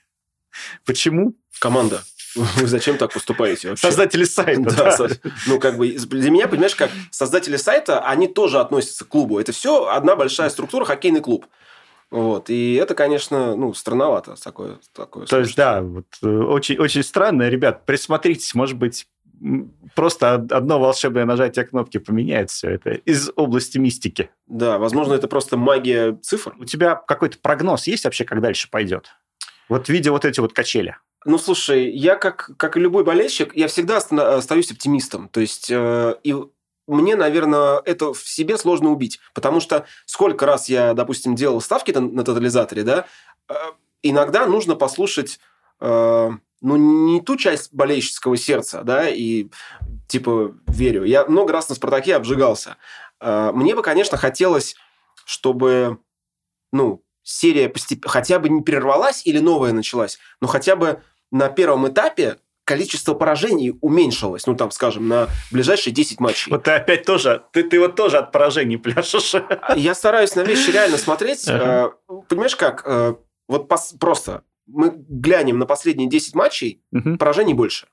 Почему? 0.84 1.34
Команда. 1.58 2.02
Вы 2.34 2.66
зачем 2.66 2.98
так 2.98 3.12
поступаете 3.12 3.70
вообще? 3.70 3.86
Создатели 3.86 4.24
сайта. 4.24 4.62
Да, 4.62 4.96
да. 4.96 5.08
Ну, 5.46 5.58
как 5.58 5.76
бы, 5.76 5.88
для 5.90 6.30
меня, 6.30 6.48
понимаешь, 6.48 6.74
как 6.74 6.90
создатели 7.10 7.56
сайта, 7.56 8.00
они 8.00 8.28
тоже 8.28 8.60
относятся 8.60 9.04
к 9.04 9.08
клубу. 9.08 9.38
Это 9.38 9.52
все 9.52 9.86
одна 9.86 10.16
большая 10.16 10.48
структура, 10.50 10.84
хоккейный 10.84 11.20
клуб. 11.20 11.46
Вот. 12.10 12.50
И 12.50 12.74
это, 12.74 12.94
конечно, 12.94 13.56
ну, 13.56 13.72
странновато 13.72 14.34
такое. 14.42 14.78
такое 14.94 15.26
То 15.26 15.38
есть, 15.38 15.56
да, 15.56 15.80
вот, 15.80 16.06
э, 16.22 16.26
очень, 16.26 16.76
очень 16.78 17.02
странно. 17.02 17.48
Ребят, 17.48 17.86
присмотритесь, 17.86 18.54
может 18.54 18.76
быть, 18.76 19.06
просто 19.94 20.34
одно 20.34 20.78
волшебное 20.78 21.24
нажатие 21.24 21.64
кнопки 21.64 21.98
поменяет 21.98 22.50
все 22.50 22.70
это 22.70 22.90
из 22.90 23.30
области 23.34 23.78
мистики. 23.78 24.30
Да, 24.46 24.78
возможно, 24.78 25.14
это 25.14 25.26
просто 25.26 25.56
магия 25.56 26.18
цифр. 26.22 26.54
У 26.58 26.64
тебя 26.64 26.94
какой-то 26.94 27.38
прогноз 27.38 27.86
есть 27.86 28.04
вообще, 28.04 28.24
как 28.24 28.40
дальше 28.40 28.68
пойдет? 28.70 29.08
Вот 29.68 29.88
видя 29.88 30.12
вот 30.12 30.24
эти 30.24 30.40
вот 30.40 30.52
качели. 30.52 30.96
Ну, 31.24 31.38
слушай, 31.38 31.90
я 31.90 32.16
как, 32.16 32.50
как 32.56 32.76
и 32.76 32.80
любой 32.80 33.04
болельщик, 33.04 33.54
я 33.54 33.68
всегда 33.68 33.98
остаюсь 33.98 34.72
оптимистом. 34.72 35.28
То 35.28 35.40
есть, 35.40 35.70
э, 35.70 36.16
и 36.24 36.34
мне, 36.86 37.16
наверное, 37.16 37.80
это 37.84 38.12
в 38.12 38.26
себе 38.26 38.58
сложно 38.58 38.90
убить. 38.90 39.20
Потому 39.34 39.60
что 39.60 39.86
сколько 40.04 40.46
раз 40.46 40.68
я, 40.68 40.94
допустим, 40.94 41.34
делал 41.34 41.60
ставки 41.60 41.92
на 41.92 42.24
тотализаторе, 42.24 42.82
да, 42.82 43.06
э, 43.48 43.54
иногда 44.02 44.46
нужно 44.46 44.74
послушать 44.74 45.38
э, 45.80 46.30
ну, 46.60 46.76
не 46.76 47.20
ту 47.20 47.36
часть 47.36 47.72
болельщического 47.72 48.36
сердца, 48.36 48.82
да, 48.84 49.08
и 49.08 49.48
типа 50.08 50.54
верю. 50.66 51.04
Я 51.04 51.26
много 51.26 51.52
раз 51.52 51.68
на 51.68 51.74
«Спартаке» 51.74 52.16
обжигался. 52.16 52.76
Э, 53.20 53.50
мне 53.52 53.74
бы, 53.74 53.82
конечно, 53.82 54.16
хотелось, 54.16 54.76
чтобы, 55.24 55.98
ну, 56.72 57.02
серия 57.22 57.68
постеп... 57.68 58.06
хотя 58.06 58.38
бы 58.38 58.48
не 58.48 58.62
прервалась 58.62 59.26
или 59.26 59.38
новая 59.38 59.72
началась, 59.72 60.18
но 60.40 60.48
хотя 60.48 60.76
бы 60.76 61.02
на 61.32 61.48
первом 61.48 61.88
этапе 61.88 62.36
количество 62.64 63.14
поражений 63.14 63.76
уменьшилось, 63.80 64.46
ну, 64.46 64.54
там, 64.54 64.70
скажем, 64.70 65.08
на 65.08 65.28
ближайшие 65.50 65.92
10 65.92 66.20
матчей. 66.20 66.52
Вот 66.52 66.62
ты 66.62 66.70
опять 66.70 67.04
тоже, 67.04 67.42
ты, 67.52 67.64
ты 67.64 67.80
вот 67.80 67.96
тоже 67.96 68.18
от 68.18 68.30
поражений 68.30 68.76
пляшешь. 68.78 69.34
Я 69.74 69.94
стараюсь 69.94 70.36
на 70.36 70.42
вещи 70.42 70.70
реально 70.70 70.96
смотреть. 70.96 71.48
Ага. 71.48 71.94
Э, 72.08 72.12
понимаешь 72.28 72.54
как? 72.54 72.82
Э, 72.86 73.14
вот 73.48 73.68
просто 73.98 74.44
мы 74.66 74.92
глянем 74.94 75.58
на 75.58 75.66
последние 75.66 76.08
10 76.08 76.34
матчей, 76.34 76.80
угу. 76.92 77.16
поражений 77.16 77.54
больше. 77.54 77.88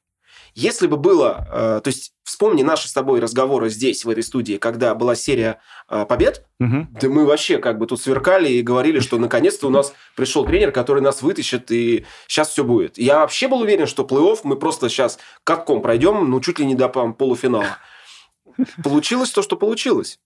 Если 0.55 0.87
бы 0.87 0.97
было, 0.97 1.47
э, 1.51 1.81
то 1.83 1.87
есть 1.87 2.13
вспомни 2.23 2.63
наши 2.63 2.87
с 2.87 2.93
тобой 2.93 3.19
разговоры 3.19 3.69
здесь, 3.69 4.05
в 4.05 4.09
этой 4.09 4.23
студии, 4.23 4.57
когда 4.57 4.95
была 4.95 5.15
серия 5.15 5.59
э, 5.89 6.05
побед, 6.05 6.45
угу. 6.59 6.87
да 6.89 7.09
мы 7.09 7.25
вообще 7.25 7.57
как 7.57 7.77
бы 7.79 7.87
тут 7.87 8.01
сверкали 8.01 8.49
и 8.49 8.61
говорили, 8.61 8.99
что 8.99 9.17
наконец-то 9.17 9.67
у 9.67 9.69
нас 9.69 9.93
пришел 10.15 10.45
тренер, 10.45 10.71
который 10.71 11.01
нас 11.01 11.21
вытащит, 11.21 11.71
и 11.71 12.05
сейчас 12.27 12.49
все 12.49 12.63
будет. 12.63 12.97
Я 12.97 13.19
вообще 13.19 13.47
был 13.47 13.61
уверен, 13.61 13.87
что 13.87 14.03
плей-офф 14.03 14.39
мы 14.43 14.57
просто 14.57 14.89
сейчас 14.89 15.19
катком 15.43 15.81
пройдем, 15.81 16.29
ну, 16.29 16.39
чуть 16.41 16.59
ли 16.59 16.65
не 16.65 16.75
до 16.75 16.89
полуфинала. 16.89 17.77
Получилось 18.83 19.31
то, 19.31 19.41
что 19.41 19.55
получилось. 19.55 20.19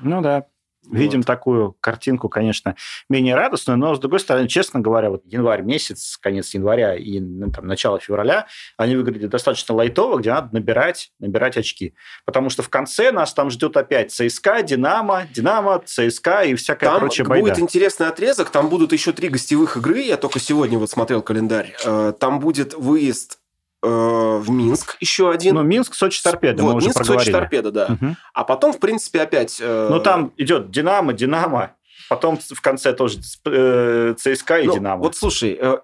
Ну 0.00 0.20
да. 0.20 0.46
Видим 0.90 1.20
вот. 1.20 1.26
такую 1.26 1.76
картинку, 1.80 2.28
конечно, 2.28 2.76
менее 3.08 3.34
радостную, 3.34 3.78
но, 3.78 3.94
с 3.94 3.98
другой 3.98 4.20
стороны, 4.20 4.48
честно 4.48 4.80
говоря, 4.80 5.10
вот 5.10 5.22
январь 5.26 5.62
месяц, 5.62 6.16
конец 6.16 6.54
января 6.54 6.94
и 6.94 7.20
ну, 7.20 7.50
там, 7.50 7.66
начало 7.66 7.98
февраля, 7.98 8.46
они 8.76 8.96
выглядят 8.96 9.30
достаточно 9.30 9.74
лайтово, 9.74 10.18
где 10.18 10.30
надо 10.30 10.50
набирать, 10.52 11.12
набирать 11.18 11.56
очки. 11.56 11.94
Потому 12.24 12.50
что 12.50 12.62
в 12.62 12.68
конце 12.68 13.12
нас 13.12 13.34
там 13.34 13.50
ждет 13.50 13.76
опять 13.76 14.12
ЦСКА, 14.12 14.62
Динамо, 14.62 15.26
Динамо, 15.32 15.82
ЦСКА 15.84 16.42
и 16.42 16.54
всякая 16.54 16.90
там 16.90 17.00
прочая 17.00 17.26
байда. 17.26 17.42
будет 17.42 17.58
интересный 17.58 18.08
отрезок, 18.08 18.50
там 18.50 18.68
будут 18.68 18.92
еще 18.92 19.12
три 19.12 19.28
гостевых 19.28 19.76
игры, 19.76 20.00
я 20.00 20.16
только 20.16 20.38
сегодня 20.38 20.78
вот 20.78 20.90
смотрел 20.90 21.22
календарь. 21.22 21.74
Э, 21.84 22.12
там 22.18 22.40
будет 22.40 22.74
выезд 22.74 23.38
в 23.82 24.50
Минск 24.50 24.96
еще 25.00 25.30
один. 25.30 25.54
Ну, 25.54 25.62
Минск, 25.62 25.94
Сочи, 25.94 26.22
Торпеда, 26.22 26.62
вот, 26.62 26.70
мы 26.70 26.76
уже 26.76 26.86
Минск, 26.86 26.98
проговорили. 26.98 27.24
Сочи, 27.24 27.32
Торпеда, 27.32 27.70
да. 27.70 27.86
Угу. 27.86 28.16
А 28.34 28.44
потом, 28.44 28.72
в 28.72 28.78
принципе, 28.80 29.20
опять... 29.20 29.58
Э... 29.60 29.88
Ну, 29.90 30.00
там 30.00 30.32
идет 30.36 30.70
Динамо, 30.70 31.12
Динамо, 31.12 31.72
потом 32.08 32.38
в 32.38 32.60
конце 32.60 32.92
тоже 32.92 33.20
э, 33.44 34.14
ЦСКА 34.16 34.58
и 34.58 34.66
ну, 34.66 34.74
Динамо. 34.74 35.02
Вот 35.02 35.16
слушай, 35.16 35.56
э, 35.60 35.78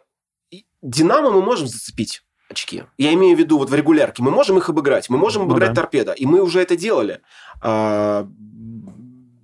Динамо 0.82 1.30
мы 1.30 1.42
можем 1.42 1.66
зацепить 1.66 2.22
очки. 2.50 2.84
Я 2.98 3.12
имею 3.14 3.36
в 3.36 3.38
виду 3.38 3.58
вот 3.58 3.70
в 3.70 3.74
регулярке. 3.74 4.22
Мы 4.22 4.30
можем 4.30 4.58
их 4.58 4.68
обыграть, 4.68 5.08
мы 5.08 5.18
можем 5.18 5.42
ну 5.42 5.48
обыграть 5.48 5.70
ну, 5.70 5.74
да. 5.74 5.80
торпеда. 5.82 6.12
И 6.12 6.26
мы 6.26 6.40
уже 6.40 6.60
это 6.60 6.76
делали. 6.76 7.20
А, 7.60 8.28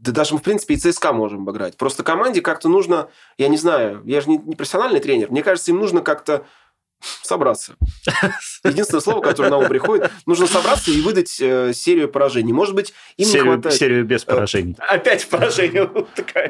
да 0.00 0.12
даже 0.12 0.34
мы, 0.34 0.40
в 0.40 0.42
принципе, 0.42 0.74
и 0.74 0.76
ЦСКА 0.76 1.12
можем 1.12 1.42
обыграть. 1.42 1.76
Просто 1.76 2.02
команде 2.02 2.40
как-то 2.40 2.68
нужно, 2.68 3.08
я 3.36 3.48
не 3.48 3.56
знаю, 3.56 4.02
я 4.04 4.20
же 4.20 4.30
не, 4.30 4.38
не 4.38 4.54
профессиональный 4.54 5.00
тренер, 5.00 5.30
мне 5.30 5.42
кажется, 5.42 5.70
им 5.70 5.78
нужно 5.78 6.02
как-то 6.02 6.46
собраться. 7.00 7.76
Единственное 8.64 9.00
слово, 9.00 9.20
которое 9.20 9.50
на 9.50 9.58
ум 9.58 9.68
приходит, 9.68 10.10
нужно 10.26 10.46
собраться 10.46 10.90
и 10.90 11.00
выдать 11.00 11.40
э, 11.40 11.72
серию 11.72 12.08
поражений. 12.08 12.52
Может 12.52 12.74
быть, 12.74 12.94
им 13.16 13.26
серию, 13.26 13.44
не 13.44 13.52
хватает... 13.52 13.76
Серию 13.76 14.04
без 14.04 14.22
э, 14.22 14.26
поражений. 14.26 14.76
Э, 14.78 14.96
опять 14.96 15.28
поражение 15.28 15.90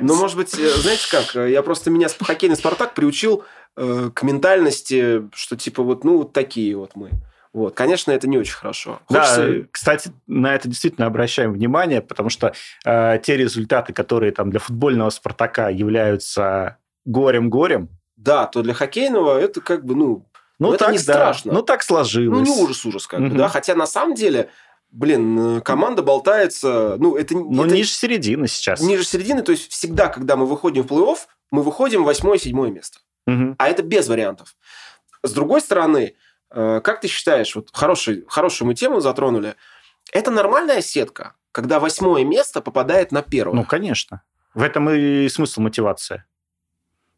Ну, 0.01 0.17
может 0.17 0.37
быть, 0.37 0.59
э, 0.59 0.69
знаете 0.71 1.07
как, 1.11 1.37
э, 1.37 1.51
я 1.51 1.63
просто 1.63 1.91
меня 1.91 2.09
хоккейный 2.21 2.57
«Спартак» 2.57 2.95
приучил 2.95 3.45
э, 3.77 4.11
к 4.15 4.23
ментальности, 4.23 5.29
что 5.35 5.57
типа 5.57 5.83
вот, 5.83 6.05
ну, 6.05 6.19
вот 6.19 6.33
такие 6.33 6.77
вот 6.77 6.93
мы. 6.95 7.11
Вот, 7.53 7.75
конечно, 7.75 8.13
это 8.13 8.29
не 8.29 8.39
очень 8.39 8.55
хорошо. 8.55 9.01
Хочется... 9.07 9.47
Да, 9.47 9.67
кстати, 9.73 10.11
на 10.27 10.55
это 10.55 10.69
действительно 10.69 11.07
обращаем 11.07 11.53
внимание, 11.53 12.03
потому 12.03 12.29
что 12.29 12.53
э, 12.85 13.19
те 13.23 13.37
результаты, 13.37 13.93
которые 13.93 14.33
там 14.33 14.51
для 14.51 14.61
футбольного 14.61 15.11
Спартака 15.11 15.69
являются 15.71 16.77
горем-горем, 17.05 17.89
да, 18.19 18.47
то 18.47 18.63
для 18.63 18.75
хоккейного 18.75 19.39
это 19.39 19.61
как 19.61 19.85
бы, 19.85 19.95
ну, 19.95 20.27
ну, 20.59 20.73
это 20.73 20.87
так, 20.87 20.93
не 20.93 20.99
страшно. 20.99 21.53
Ну, 21.53 21.63
так 21.63 21.83
сложилось. 21.83 22.37
Ну, 22.37 22.45
не 22.45 22.63
ужас-ужас, 22.63 23.07
как 23.07 23.21
угу. 23.21 23.29
бы, 23.31 23.37
да. 23.37 23.49
Хотя 23.49 23.77
на 23.77 23.87
самом 23.87 24.15
деле, 24.15 24.51
блин, 24.91 25.59
э, 25.59 25.61
команда 25.61 26.03
болтается, 26.03 26.97
ну, 26.99 27.17
это... 27.17 27.35
Ну, 27.35 27.65
это, 27.65 27.75
ниже 27.75 27.91
середины 27.91 28.49
сейчас. 28.49 28.81
Ниже 28.81 29.05
середины, 29.05 29.43
то 29.43 29.53
есть 29.53 29.71
всегда, 29.71 30.09
когда 30.09 30.37
мы 30.37 30.47
выходим 30.47 30.83
в 30.83 30.87
плей-офф, 30.87 31.19
мы 31.53 31.63
выходим 31.63 32.03
восьмое-седьмое 32.05 32.71
место. 32.71 32.99
Угу. 33.29 33.55
А 33.57 33.69
это 33.69 33.83
без 33.85 34.09
вариантов. 34.09 34.57
С 35.23 35.33
другой 35.33 35.61
стороны, 35.61 36.17
э, 36.51 36.81
как 36.83 37.01
ты 37.01 37.07
считаешь, 37.07 37.55
вот 37.55 37.69
хороший, 37.73 38.25
хорошую 38.27 38.67
мы 38.67 38.75
тему 38.75 39.01
затронули, 39.01 39.55
это 40.13 40.33
нормальная 40.33 40.83
сетка, 40.83 41.35
когда 41.53 41.79
восьмое 41.79 42.25
место 42.25 42.61
попадает 42.61 43.13
на 43.13 43.23
первое? 43.23 43.55
Ну, 43.55 43.65
конечно. 43.65 44.23
В 44.55 44.63
этом 44.63 44.91
и 44.91 45.29
смысл 45.29 45.61
мотивации. 45.61 46.25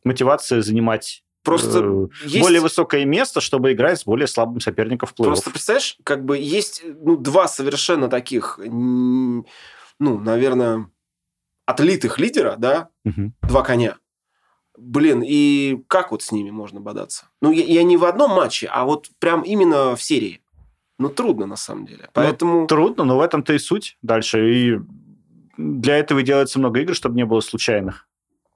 Мотивация 0.04 0.62
занимать 0.62 1.22
Просто 1.42 1.80
э, 1.82 2.08
есть... 2.24 2.40
более 2.40 2.60
высокое 2.60 3.04
место, 3.04 3.40
чтобы 3.40 3.72
играть 3.72 4.00
с 4.00 4.04
более 4.04 4.26
слабым 4.26 4.60
соперником 4.60 5.08
в 5.08 5.12
плей-офф. 5.12 5.24
Просто 5.24 5.50
представляешь, 5.50 5.96
как 6.04 6.24
бы 6.24 6.36
есть 6.36 6.82
ну, 6.84 7.16
два 7.16 7.48
совершенно 7.48 8.08
таких, 8.08 8.58
ну, 8.62 9.44
наверное, 9.98 10.90
отлитых 11.64 12.18
лидера, 12.18 12.56
да, 12.58 12.90
угу. 13.04 13.32
два 13.42 13.62
коня. 13.62 13.96
Блин, 14.76 15.22
и 15.24 15.82
как 15.88 16.10
вот 16.10 16.22
с 16.22 16.32
ними 16.32 16.50
можно 16.50 16.80
бодаться? 16.80 17.28
Ну, 17.40 17.52
я, 17.52 17.64
я 17.64 17.82
не 17.82 17.96
в 17.96 18.04
одном 18.04 18.32
матче, 18.32 18.66
а 18.70 18.84
вот 18.84 19.08
прям 19.18 19.42
именно 19.42 19.96
в 19.96 20.02
серии. 20.02 20.42
Ну, 20.98 21.08
трудно 21.08 21.46
на 21.46 21.56
самом 21.56 21.86
деле. 21.86 22.04
Ну, 22.04 22.10
Поэтому... 22.12 22.60
Ну, 22.60 22.66
трудно, 22.66 23.04
но 23.04 23.16
в 23.16 23.20
этом-то 23.20 23.54
и 23.54 23.58
суть 23.58 23.96
дальше. 24.02 24.54
И 24.54 24.78
для 25.56 25.96
этого 25.96 26.18
и 26.18 26.22
делается 26.22 26.58
много 26.58 26.80
игр, 26.80 26.94
чтобы 26.94 27.16
не 27.16 27.24
было 27.24 27.40
случайных 27.40 28.09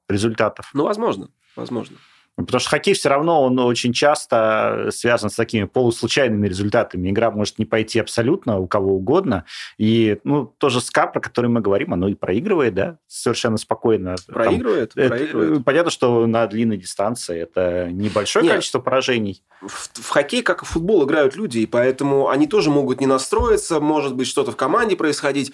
результатов. 0.08 0.70
Ну, 0.74 0.84
возможно, 0.84 1.30
возможно. 1.56 1.96
Потому 2.36 2.58
что 2.58 2.70
хоккей 2.70 2.94
все 2.94 3.08
равно, 3.08 3.44
он 3.44 3.56
очень 3.60 3.92
часто 3.92 4.88
связан 4.90 5.30
с 5.30 5.34
такими 5.34 5.64
полуслучайными 5.64 6.48
результатами. 6.48 7.08
Игра 7.08 7.30
может 7.30 7.60
не 7.60 7.64
пойти 7.64 8.00
абсолютно 8.00 8.58
у 8.58 8.66
кого 8.66 8.96
угодно. 8.96 9.44
И 9.78 10.18
ну, 10.24 10.46
тоже 10.58 10.80
СКА, 10.80 11.06
про 11.06 11.20
который 11.20 11.48
мы 11.48 11.60
говорим, 11.60 11.94
оно 11.94 12.08
и 12.08 12.14
проигрывает, 12.14 12.74
да, 12.74 12.98
совершенно 13.06 13.56
спокойно. 13.56 14.16
Проигрывает, 14.26 14.94
Там, 14.94 15.08
проигрывает. 15.08 15.52
Это, 15.52 15.62
понятно, 15.62 15.90
что 15.92 16.26
на 16.26 16.46
длинной 16.48 16.76
дистанции 16.76 17.40
это 17.40 17.88
небольшое 17.92 18.42
Нет, 18.42 18.52
количество 18.54 18.80
поражений. 18.80 19.44
В, 19.60 19.90
в 20.00 20.08
хоккей, 20.08 20.42
как 20.42 20.62
и 20.62 20.64
в 20.64 20.68
футбол, 20.68 21.04
играют 21.04 21.36
люди, 21.36 21.58
и 21.58 21.66
поэтому 21.66 22.30
они 22.30 22.48
тоже 22.48 22.68
могут 22.68 23.00
не 23.00 23.06
настроиться, 23.06 23.78
может 23.78 24.16
быть, 24.16 24.26
что-то 24.26 24.50
в 24.50 24.56
команде 24.56 24.96
происходить. 24.96 25.52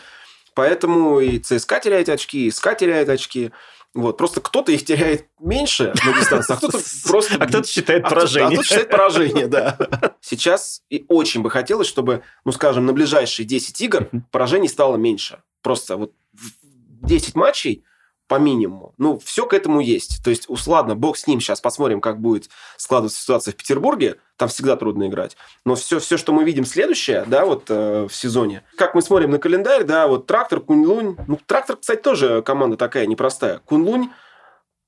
Поэтому 0.54 1.20
и 1.20 1.38
ЦСКА 1.38 1.80
теряет 1.80 2.08
очки, 2.08 2.46
и 2.46 2.50
СКА 2.50 2.74
теряет 2.74 3.08
очки. 3.10 3.52
Вот, 3.92 4.16
просто 4.16 4.40
кто-то 4.40 4.70
их 4.70 4.84
теряет 4.84 5.26
меньше 5.40 5.92
на 6.04 6.12
дистанции, 6.12 6.52
а 6.52 6.56
кто-то 6.56 6.78
просто... 7.08 7.34
А 7.40 7.46
кто-то 7.46 7.68
считает 7.68 8.04
поражение. 8.04 8.48
А 8.48 8.52
кто-то 8.52 8.68
считает 8.68 8.90
поражение, 8.90 9.46
да. 9.48 9.76
Сейчас 10.20 10.82
и 10.90 11.04
очень 11.08 11.42
бы 11.42 11.50
хотелось, 11.50 11.88
чтобы, 11.88 12.22
ну, 12.44 12.52
скажем, 12.52 12.86
на 12.86 12.92
ближайшие 12.92 13.46
10 13.46 13.80
игр 13.80 14.08
поражений 14.30 14.68
стало 14.68 14.96
меньше. 14.96 15.42
Просто 15.62 15.96
вот 15.96 16.12
10 17.02 17.34
матчей 17.34 17.84
по 18.30 18.36
минимуму. 18.36 18.94
Ну, 18.96 19.18
все 19.18 19.44
к 19.44 19.52
этому 19.52 19.80
есть. 19.80 20.22
То 20.22 20.30
есть, 20.30 20.46
ладно, 20.68 20.94
бог 20.94 21.18
с 21.18 21.26
ним, 21.26 21.40
сейчас 21.40 21.60
посмотрим, 21.60 22.00
как 22.00 22.20
будет 22.20 22.48
складываться 22.76 23.20
ситуация 23.20 23.50
в 23.50 23.56
Петербурге. 23.56 24.18
Там 24.36 24.48
всегда 24.48 24.76
трудно 24.76 25.08
играть. 25.08 25.36
Но 25.64 25.74
все, 25.74 25.98
все 25.98 26.16
что 26.16 26.32
мы 26.32 26.44
видим 26.44 26.64
следующее, 26.64 27.24
да, 27.26 27.44
вот 27.44 27.64
э, 27.70 28.06
в 28.08 28.14
сезоне. 28.14 28.62
Как 28.76 28.94
мы 28.94 29.02
смотрим 29.02 29.32
на 29.32 29.38
календарь, 29.38 29.82
да, 29.82 30.06
вот 30.06 30.28
Трактор, 30.28 30.60
Куньлунь. 30.60 31.16
Ну, 31.26 31.40
Трактор, 31.44 31.76
кстати, 31.76 32.00
тоже 32.00 32.40
команда 32.42 32.76
такая 32.76 33.06
непростая. 33.06 33.58
Куньлунь, 33.64 34.10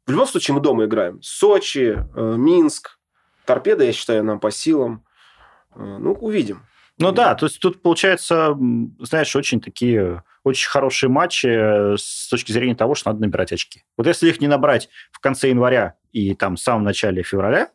в 0.06 0.12
любом 0.12 0.28
случае 0.28 0.54
мы 0.54 0.60
дома 0.60 0.84
играем. 0.84 1.20
Сочи, 1.20 1.98
э, 1.98 2.34
Минск, 2.38 2.96
Торпеда, 3.44 3.82
я 3.82 3.92
считаю, 3.92 4.22
нам 4.22 4.38
по 4.38 4.52
силам. 4.52 5.04
Э, 5.74 5.80
ну, 5.98 6.12
увидим. 6.12 6.62
Ну 7.02 7.12
да, 7.12 7.34
то 7.34 7.46
есть 7.46 7.60
тут 7.60 7.82
получается, 7.82 8.56
знаешь, 9.00 9.34
очень 9.36 9.60
такие 9.60 10.22
очень 10.44 10.68
хорошие 10.68 11.08
матчи 11.08 11.46
э, 11.46 11.96
с 11.96 12.28
точки 12.28 12.52
зрения 12.52 12.74
того, 12.74 12.94
что 12.94 13.10
надо 13.10 13.22
набирать 13.22 13.52
очки. 13.52 13.84
Вот 13.96 14.06
если 14.06 14.28
их 14.28 14.40
не 14.40 14.48
набрать 14.48 14.88
в 15.12 15.20
конце 15.20 15.50
января 15.50 15.94
и 16.10 16.34
там 16.34 16.56
в 16.56 16.60
самом 16.60 16.84
начале 16.84 17.22
февраля, 17.22 17.70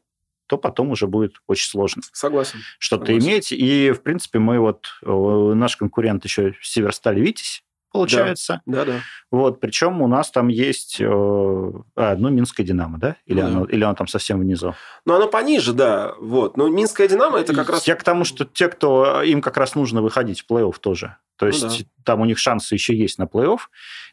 то 0.48 0.58
потом 0.58 0.92
уже 0.92 1.08
будет 1.08 1.36
очень 1.48 1.70
сложно. 1.70 2.02
Согласен. 2.14 2.60
Что-то 2.80 3.18
иметь. 3.18 3.52
И, 3.52 3.92
в 3.92 4.02
принципе, 4.02 4.40
мы 4.40 4.60
вот, 4.60 4.88
э, 5.04 5.10
наш 5.56 5.78
конкурент 5.78 6.24
еще 6.26 6.56
Северсталь 6.62 7.20
Витязь, 7.20 7.64
получается. 7.92 8.62
Да, 8.66 8.86
да. 8.86 8.94
да. 8.94 9.00
Вот, 9.32 9.60
причем 9.60 10.02
у 10.02 10.08
нас 10.08 10.32
там 10.32 10.48
есть, 10.48 10.98
э, 11.00 11.06
а, 11.06 12.16
ну, 12.16 12.30
Минская 12.30 12.66
Динамо, 12.66 12.98
да? 12.98 13.16
Или, 13.26 13.42
ну, 13.42 13.48
оно, 13.48 13.66
да. 13.66 13.74
или 13.74 13.84
оно 13.84 13.96
там 13.96 14.08
совсем 14.08 14.40
внизу? 14.40 14.74
Ну, 15.06 15.16
оно 15.16 15.28
пониже, 15.28 15.74
да. 15.74 16.14
Вот. 16.20 16.58
Но 16.58 16.70
Минская 16.70 17.08
Динамо 17.08 17.40
это 17.40 17.54
как 17.54 17.70
раз... 17.70 17.88
Я 17.88 17.96
к 17.96 18.04
тому, 18.04 18.24
что 18.24 18.46
те, 18.46 18.68
кто... 18.70 19.22
Им 19.24 19.42
как 19.42 19.58
раз 19.58 19.76
нужно 19.76 20.02
выходить 20.02 20.42
в 20.42 20.52
плей-офф 20.52 20.76
тоже. 20.80 21.18
То 21.38 21.46
ну 21.46 21.52
есть 21.52 21.80
да. 21.80 21.86
там 22.04 22.22
у 22.22 22.26
них 22.26 22.40
шансы 22.40 22.74
еще 22.74 22.96
есть 22.96 23.20
на 23.20 23.24
плей-офф. 23.24 23.60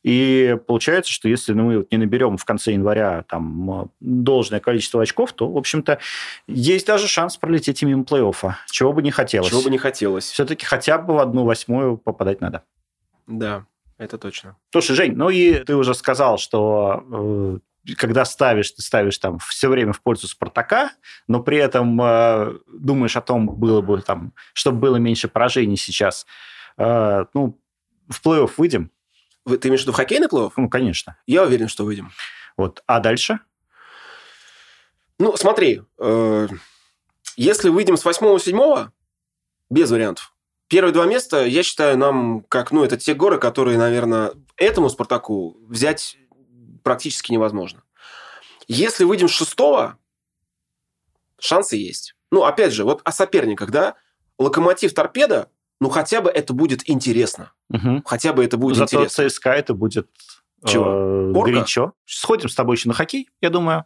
И 0.02 0.56
получается, 0.66 1.10
что 1.12 1.28
если 1.28 1.54
мы 1.54 1.86
не 1.90 1.96
наберем 1.96 2.36
в 2.36 2.44
конце 2.44 2.72
января 2.72 3.24
там 3.28 3.90
должное 4.00 4.60
количество 4.60 5.02
очков, 5.02 5.32
то, 5.32 5.50
в 5.50 5.56
общем-то, 5.56 5.98
есть 6.46 6.86
даже 6.86 7.08
шанс 7.08 7.36
пролететь 7.36 7.82
и 7.82 7.86
мимо 7.86 8.04
плей-оффа. 8.04 8.54
Чего 8.70 8.92
бы 8.92 9.02
не 9.02 9.10
хотелось. 9.10 9.48
Чего 9.48 9.62
бы 9.62 9.70
не 9.70 9.78
хотелось. 9.78 10.30
Все-таки 10.30 10.66
хотя 10.66 10.98
бы 10.98 11.14
в 11.14 11.18
одну 11.18 11.44
восьмую 11.44 11.96
попадать 11.96 12.40
надо. 12.40 12.62
Да, 13.26 13.66
это 13.98 14.18
точно. 14.18 14.56
Слушай, 14.70 14.96
Жень, 14.96 15.16
ну 15.16 15.30
и 15.30 15.64
ты 15.64 15.76
уже 15.76 15.94
сказал, 15.94 16.38
что 16.38 17.60
э, 17.86 17.94
когда 17.96 18.24
ставишь, 18.24 18.72
ты 18.72 18.82
ставишь 18.82 19.18
там 19.18 19.38
все 19.38 19.68
время 19.68 19.92
в 19.92 20.00
пользу 20.00 20.26
Спартака, 20.26 20.92
но 21.28 21.42
при 21.42 21.58
этом 21.58 22.00
э, 22.00 22.54
думаешь 22.72 23.16
о 23.16 23.20
том, 23.20 23.46
было 23.46 23.80
бы 23.80 24.00
там, 24.00 24.32
чтобы 24.52 24.78
было 24.78 24.96
меньше 24.96 25.28
поражений 25.28 25.76
сейчас. 25.76 26.26
Э, 26.76 27.26
ну, 27.34 27.60
в 28.08 28.26
плей-офф 28.26 28.52
выйдем. 28.56 28.90
Вы, 29.44 29.58
ты 29.58 29.68
имеешь 29.68 29.82
в 29.82 29.84
виду 29.84 29.92
в 29.92 29.96
хоккейный 29.96 30.28
плей-офф? 30.28 30.52
Ну, 30.56 30.68
конечно. 30.68 31.16
Я 31.26 31.42
уверен, 31.42 31.68
что 31.68 31.84
выйдем. 31.84 32.10
Вот. 32.56 32.82
А 32.86 33.00
дальше? 33.00 33.40
Ну, 35.18 35.36
смотри, 35.36 35.82
э, 35.98 36.48
если 37.36 37.68
выйдем 37.68 37.96
с 37.96 38.04
восьмого-седьмого, 38.04 38.92
без 39.70 39.90
вариантов. 39.90 40.33
Первые 40.68 40.92
два 40.92 41.04
места, 41.06 41.44
я 41.44 41.62
считаю, 41.62 41.98
нам 41.98 42.44
как, 42.48 42.72
ну, 42.72 42.84
это 42.84 42.96
те 42.96 43.14
горы, 43.14 43.38
которые, 43.38 43.78
наверное, 43.78 44.32
этому 44.56 44.88
Спартаку 44.88 45.56
взять 45.68 46.16
практически 46.82 47.32
невозможно. 47.32 47.82
Если 48.66 49.04
выйдем 49.04 49.28
с 49.28 49.32
шестого, 49.32 49.98
шансы 51.38 51.76
есть. 51.76 52.14
Ну, 52.30 52.44
опять 52.44 52.72
же, 52.72 52.84
вот 52.84 53.00
о 53.04 53.12
соперниках, 53.12 53.70
да? 53.70 53.94
Локомотив 54.38 54.94
Торпеда, 54.94 55.50
ну, 55.80 55.88
хотя 55.90 56.20
бы 56.20 56.30
это 56.30 56.54
будет 56.54 56.88
интересно. 56.88 57.52
Угу. 57.70 58.02
Хотя 58.04 58.32
бы 58.32 58.44
это 58.44 58.56
будет 58.56 58.76
Зато 58.76 59.04
интересно. 59.04 59.28
ЦСКА 59.28 59.50
это 59.50 59.74
будет 59.74 60.08
Чего? 60.64 61.30
Э, 61.30 61.32
горячо. 61.32 61.92
Сходим 62.06 62.48
с 62.48 62.54
тобой 62.54 62.76
еще 62.76 62.88
на 62.88 62.94
хоккей, 62.94 63.28
я 63.40 63.50
думаю. 63.50 63.84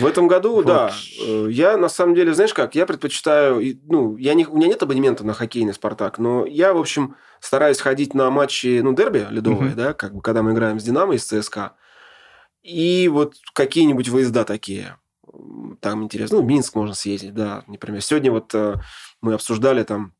В 0.00 0.06
этом 0.06 0.28
году, 0.28 0.54
вот. 0.54 0.66
да. 0.66 0.92
Э, 1.20 1.48
я, 1.50 1.76
на 1.76 1.88
самом 1.88 2.14
деле, 2.14 2.34
знаешь 2.34 2.54
как, 2.54 2.74
я 2.74 2.86
предпочитаю... 2.86 3.78
Ну, 3.84 4.16
я 4.16 4.34
не, 4.34 4.46
у 4.46 4.56
меня 4.56 4.68
нет 4.68 4.82
абонемента 4.82 5.24
на 5.24 5.34
хоккейный 5.34 5.74
«Спартак», 5.74 6.18
но 6.18 6.46
я, 6.46 6.72
в 6.72 6.78
общем, 6.78 7.16
стараюсь 7.40 7.80
ходить 7.80 8.14
на 8.14 8.30
матчи, 8.30 8.80
ну, 8.80 8.94
дерби 8.94 9.26
ледовые, 9.30 9.70
угу. 9.70 9.76
да, 9.76 9.92
как 9.94 10.14
бы, 10.14 10.22
когда 10.22 10.42
мы 10.42 10.52
играем 10.52 10.80
с 10.80 10.82
«Динамо» 10.82 11.14
и 11.14 11.18
с 11.18 11.24
ЦСКА. 11.24 11.74
И 12.62 13.08
вот 13.08 13.34
какие-нибудь 13.54 14.08
выезда 14.08 14.44
такие. 14.44 14.96
Там 15.80 16.04
интересно. 16.04 16.38
Ну, 16.38 16.42
в 16.42 16.46
Минск 16.46 16.74
можно 16.74 16.94
съездить, 16.94 17.34
да, 17.34 17.64
например. 17.66 18.02
Сегодня 18.02 18.30
вот 18.30 18.54
э, 18.54 18.76
мы 19.20 19.34
обсуждали 19.34 19.82
там 19.84 20.12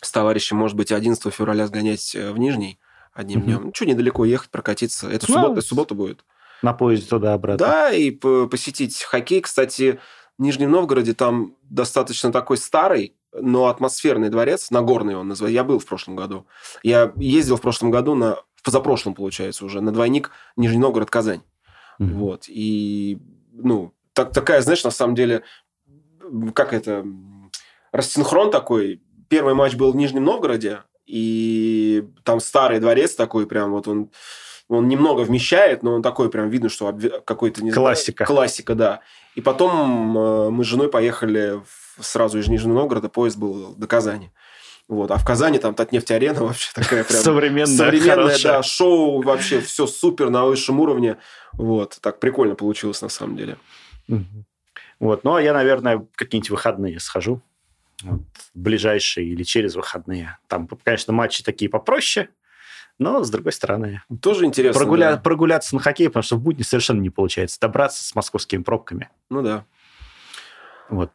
с 0.00 0.10
товарищем, 0.10 0.56
может 0.56 0.76
быть, 0.76 0.92
11 0.92 1.32
февраля 1.32 1.66
сгонять 1.66 2.14
э, 2.14 2.32
в 2.32 2.38
Нижний 2.38 2.78
одним 3.12 3.40
угу. 3.40 3.46
днем. 3.46 3.62
Ну, 3.66 3.72
что, 3.74 3.86
недалеко 3.86 4.24
ехать, 4.24 4.50
прокатиться. 4.50 5.08
Это 5.08 5.26
ну, 5.28 5.34
суббота, 5.34 5.60
суббота 5.60 5.94
будет. 5.94 6.24
На 6.62 6.72
поезде 6.72 7.08
туда-обратно. 7.08 7.66
Да, 7.66 7.92
и 7.92 8.10
посетить 8.10 9.02
хоккей. 9.02 9.40
Кстати, 9.40 10.00
в 10.38 10.42
Нижнем 10.42 10.70
Новгороде 10.70 11.14
там 11.14 11.56
достаточно 11.62 12.32
такой 12.32 12.56
старый, 12.56 13.14
но 13.32 13.66
атмосферный 13.66 14.28
дворец, 14.28 14.70
Нагорный 14.70 15.16
он 15.16 15.28
называется. 15.28 15.54
Я 15.54 15.64
был 15.64 15.78
в 15.78 15.86
прошлом 15.86 16.16
году. 16.16 16.46
Я 16.82 17.12
ездил 17.16 17.56
в 17.56 17.60
прошлом 17.60 17.90
году 17.90 18.14
на... 18.14 18.38
Позапрошлом, 18.64 19.14
получается, 19.14 19.64
уже, 19.64 19.80
на 19.80 19.92
двойник 19.92 20.32
Нижний 20.56 20.78
Новгород-Казань. 20.78 21.42
Mm-hmm. 22.00 22.12
Вот. 22.14 22.46
И, 22.48 23.16
ну, 23.52 23.94
так, 24.12 24.32
такая, 24.32 24.60
знаешь, 24.60 24.82
на 24.82 24.90
самом 24.90 25.14
деле, 25.14 25.44
как 26.52 26.72
это... 26.72 27.06
Рассинхрон 27.92 28.50
такой. 28.50 29.00
Первый 29.28 29.54
матч 29.54 29.76
был 29.76 29.92
в 29.92 29.96
Нижнем 29.96 30.24
Новгороде, 30.24 30.82
и 31.06 32.08
там 32.24 32.40
старый 32.40 32.80
дворец 32.80 33.14
такой, 33.14 33.46
прям 33.46 33.70
вот 33.70 33.86
он 33.86 34.10
он 34.68 34.88
немного 34.88 35.20
вмещает, 35.20 35.82
но 35.82 35.94
он 35.94 36.02
такой 36.02 36.28
прям 36.28 36.48
видно, 36.48 36.68
что 36.68 36.96
какой-то... 37.24 37.62
Не 37.62 37.70
классика. 37.70 38.24
Знаю, 38.24 38.36
классика, 38.36 38.74
да. 38.74 39.00
И 39.34 39.40
потом 39.40 40.18
э, 40.18 40.50
мы 40.50 40.64
с 40.64 40.66
женой 40.66 40.88
поехали 40.88 41.60
сразу 42.00 42.38
из 42.38 42.48
Нижнего 42.48 42.74
Новгорода, 42.74 43.08
поезд 43.08 43.36
был 43.38 43.74
до 43.74 43.86
Казани. 43.86 44.32
Вот. 44.88 45.10
А 45.10 45.16
в 45.16 45.24
Казани 45.24 45.58
там 45.58 45.74
Татнефть-арена 45.74 46.40
вообще 46.44 46.70
такая 46.74 47.04
прям... 47.04 47.20
Современная, 47.20 47.76
Современная, 47.76 48.38
да, 48.42 48.62
шоу 48.62 49.22
вообще, 49.22 49.60
все 49.60 49.86
супер 49.86 50.30
на 50.30 50.44
высшем 50.44 50.80
уровне. 50.80 51.18
Вот. 51.52 51.98
Так 52.00 52.20
прикольно 52.20 52.54
получилось 52.54 53.02
на 53.02 53.08
самом 53.08 53.36
деле. 53.36 53.56
Вот. 54.98 55.24
Ну, 55.24 55.34
а 55.34 55.42
я, 55.42 55.52
наверное, 55.52 56.06
какие-нибудь 56.16 56.50
выходные 56.50 57.00
схожу. 57.00 57.40
Вот, 58.02 58.20
ближайшие 58.54 59.26
или 59.26 59.42
через 59.42 59.74
выходные. 59.74 60.38
Там, 60.48 60.68
конечно, 60.84 61.12
матчи 61.12 61.42
такие 61.42 61.70
попроще, 61.70 62.28
но, 62.98 63.22
с 63.22 63.30
другой 63.30 63.52
стороны... 63.52 64.02
Тоже 64.20 64.44
интересно. 64.44 64.80
Прогуля... 64.80 65.12
Да. 65.12 65.16
Прогуляться 65.18 65.74
на 65.74 65.80
хоккей, 65.80 66.08
потому 66.08 66.22
что 66.22 66.36
в 66.36 66.40
будни 66.40 66.62
совершенно 66.62 67.00
не 67.00 67.10
получается 67.10 67.58
добраться 67.60 68.04
с 68.04 68.14
московскими 68.14 68.62
пробками. 68.62 69.10
Ну 69.30 69.42
да. 69.42 69.64
Вот. 70.88 71.12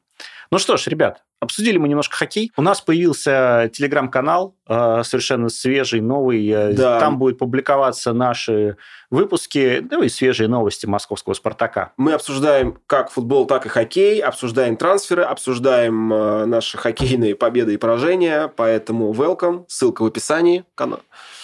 Ну 0.51 0.59
что 0.59 0.77
ж, 0.77 0.87
ребят, 0.87 1.23
обсудили 1.39 1.77
мы 1.77 1.87
немножко 1.87 2.15
хоккей. 2.15 2.51
У 2.55 2.61
нас 2.61 2.81
появился 2.81 3.69
телеграм-канал, 3.73 4.55
совершенно 5.03 5.49
свежий, 5.49 6.01
новый. 6.01 6.73
Да. 6.73 6.99
Там 6.99 7.17
будут 7.17 7.39
публиковаться 7.39 8.13
наши 8.13 8.77
выпуски, 9.11 9.85
ну 9.91 10.03
и 10.03 10.09
свежие 10.09 10.47
новости 10.47 10.85
московского 10.85 11.33
«Спартака». 11.33 11.91
Мы 11.97 12.13
обсуждаем 12.13 12.79
как 12.87 13.11
футбол, 13.11 13.45
так 13.45 13.65
и 13.65 13.69
хоккей, 13.69 14.19
обсуждаем 14.21 14.77
трансферы, 14.77 15.23
обсуждаем 15.23 16.13
э, 16.13 16.45
наши 16.45 16.77
хоккейные 16.77 17.35
победы 17.35 17.73
и 17.73 17.77
поражения, 17.77 18.47
поэтому 18.55 19.11
welcome, 19.11 19.65
ссылка 19.67 20.03
в 20.03 20.05
описании. 20.05 20.63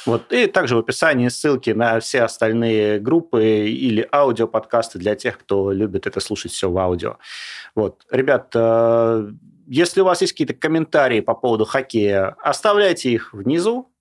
Вот. 0.06 0.32
И 0.32 0.48
также 0.48 0.78
в 0.78 0.80
описании 0.80 1.28
ссылки 1.28 1.72
на 1.72 2.00
все 2.00 2.22
остальные 2.22 3.00
группы 3.00 3.44
или 3.44 4.08
аудиоподкасты 4.10 4.98
для 4.98 5.16
тех, 5.16 5.38
кто 5.38 5.74
любит 5.74 6.08
это 6.08 6.22
слушать 6.22 6.54
все 6.54 6.72
в 6.72 6.78
аудио. 6.78 7.18
Вот. 7.76 8.06
Ребят, 8.10 8.52
э, 8.56 9.30
если 9.68 10.00
у 10.00 10.06
вас 10.06 10.22
есть 10.22 10.32
какие-то 10.32 10.54
комментарии 10.54 11.20
по 11.20 11.34
поводу 11.34 11.66
хоккея, 11.66 12.38
оставляйте 12.42 13.12
их 13.12 13.17
внизу. 13.34 13.94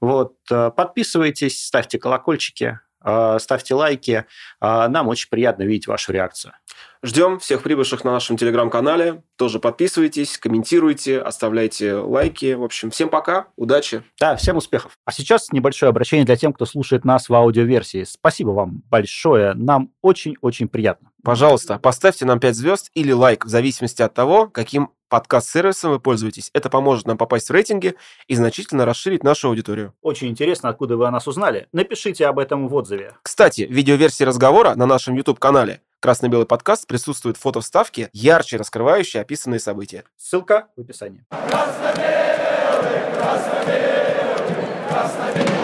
Вот. 0.00 0.36
Э, 0.50 0.70
подписывайтесь, 0.70 1.64
ставьте 1.64 1.98
колокольчики, 1.98 2.80
э, 3.04 3.38
ставьте 3.38 3.74
лайки. 3.74 4.26
Нам 4.60 5.08
очень 5.08 5.28
приятно 5.28 5.62
видеть 5.64 5.86
вашу 5.86 6.12
реакцию. 6.12 6.54
Ждем 7.02 7.38
всех 7.38 7.62
прибывших 7.62 8.04
на 8.04 8.12
нашем 8.12 8.36
телеграм-канале. 8.36 9.22
Тоже 9.36 9.58
подписывайтесь, 9.58 10.36
комментируйте, 10.36 11.18
оставляйте 11.18 11.94
лайки. 11.94 12.52
В 12.52 12.62
общем, 12.62 12.90
всем 12.90 13.08
пока, 13.08 13.46
удачи. 13.56 14.02
Да, 14.20 14.36
всем 14.36 14.58
успехов. 14.58 14.98
А 15.06 15.12
сейчас 15.12 15.50
небольшое 15.50 15.88
обращение 15.88 16.26
для 16.26 16.36
тех, 16.36 16.54
кто 16.54 16.66
слушает 16.66 17.06
нас 17.06 17.30
в 17.30 17.34
аудиоверсии. 17.34 18.04
Спасибо 18.04 18.50
вам 18.50 18.82
большое. 18.90 19.54
Нам 19.54 19.92
очень-очень 20.02 20.68
приятно. 20.68 21.10
Пожалуйста, 21.24 21.78
поставьте 21.78 22.26
нам 22.26 22.38
5 22.38 22.54
звезд 22.54 22.90
или 22.94 23.12
лайк, 23.12 23.46
в 23.46 23.48
зависимости 23.48 24.02
от 24.02 24.12
того, 24.12 24.48
каким 24.48 24.90
подкаст-сервисом 25.08 25.92
вы 25.92 26.00
пользуетесь. 26.00 26.50
Это 26.52 26.68
поможет 26.68 27.06
нам 27.06 27.16
попасть 27.16 27.48
в 27.48 27.52
рейтинги 27.52 27.94
и 28.28 28.34
значительно 28.34 28.84
расширить 28.84 29.24
нашу 29.24 29.48
аудиторию. 29.48 29.94
Очень 30.02 30.28
интересно, 30.28 30.68
откуда 30.68 30.98
вы 30.98 31.06
о 31.06 31.10
нас 31.10 31.26
узнали. 31.26 31.66
Напишите 31.72 32.26
об 32.26 32.38
этом 32.38 32.68
в 32.68 32.74
отзыве. 32.74 33.14
Кстати, 33.22 33.62
видеоверсии 33.62 34.24
разговора 34.24 34.74
на 34.74 34.86
нашем 34.86 35.14
YouTube-канале 35.16 35.80
«Красно-белый 36.00 36.46
подкаст» 36.46 36.86
присутствует 36.86 37.36
фото-вставки, 37.36 38.08
ярче 38.14 38.56
раскрывающие 38.56 39.20
описанные 39.20 39.60
события. 39.60 40.04
Ссылка 40.16 40.68
в 40.74 40.80
описании. 40.80 41.26
Красно-белый, 41.28 43.14
красно-белый, 43.14 44.66
красно-белый. 44.88 45.59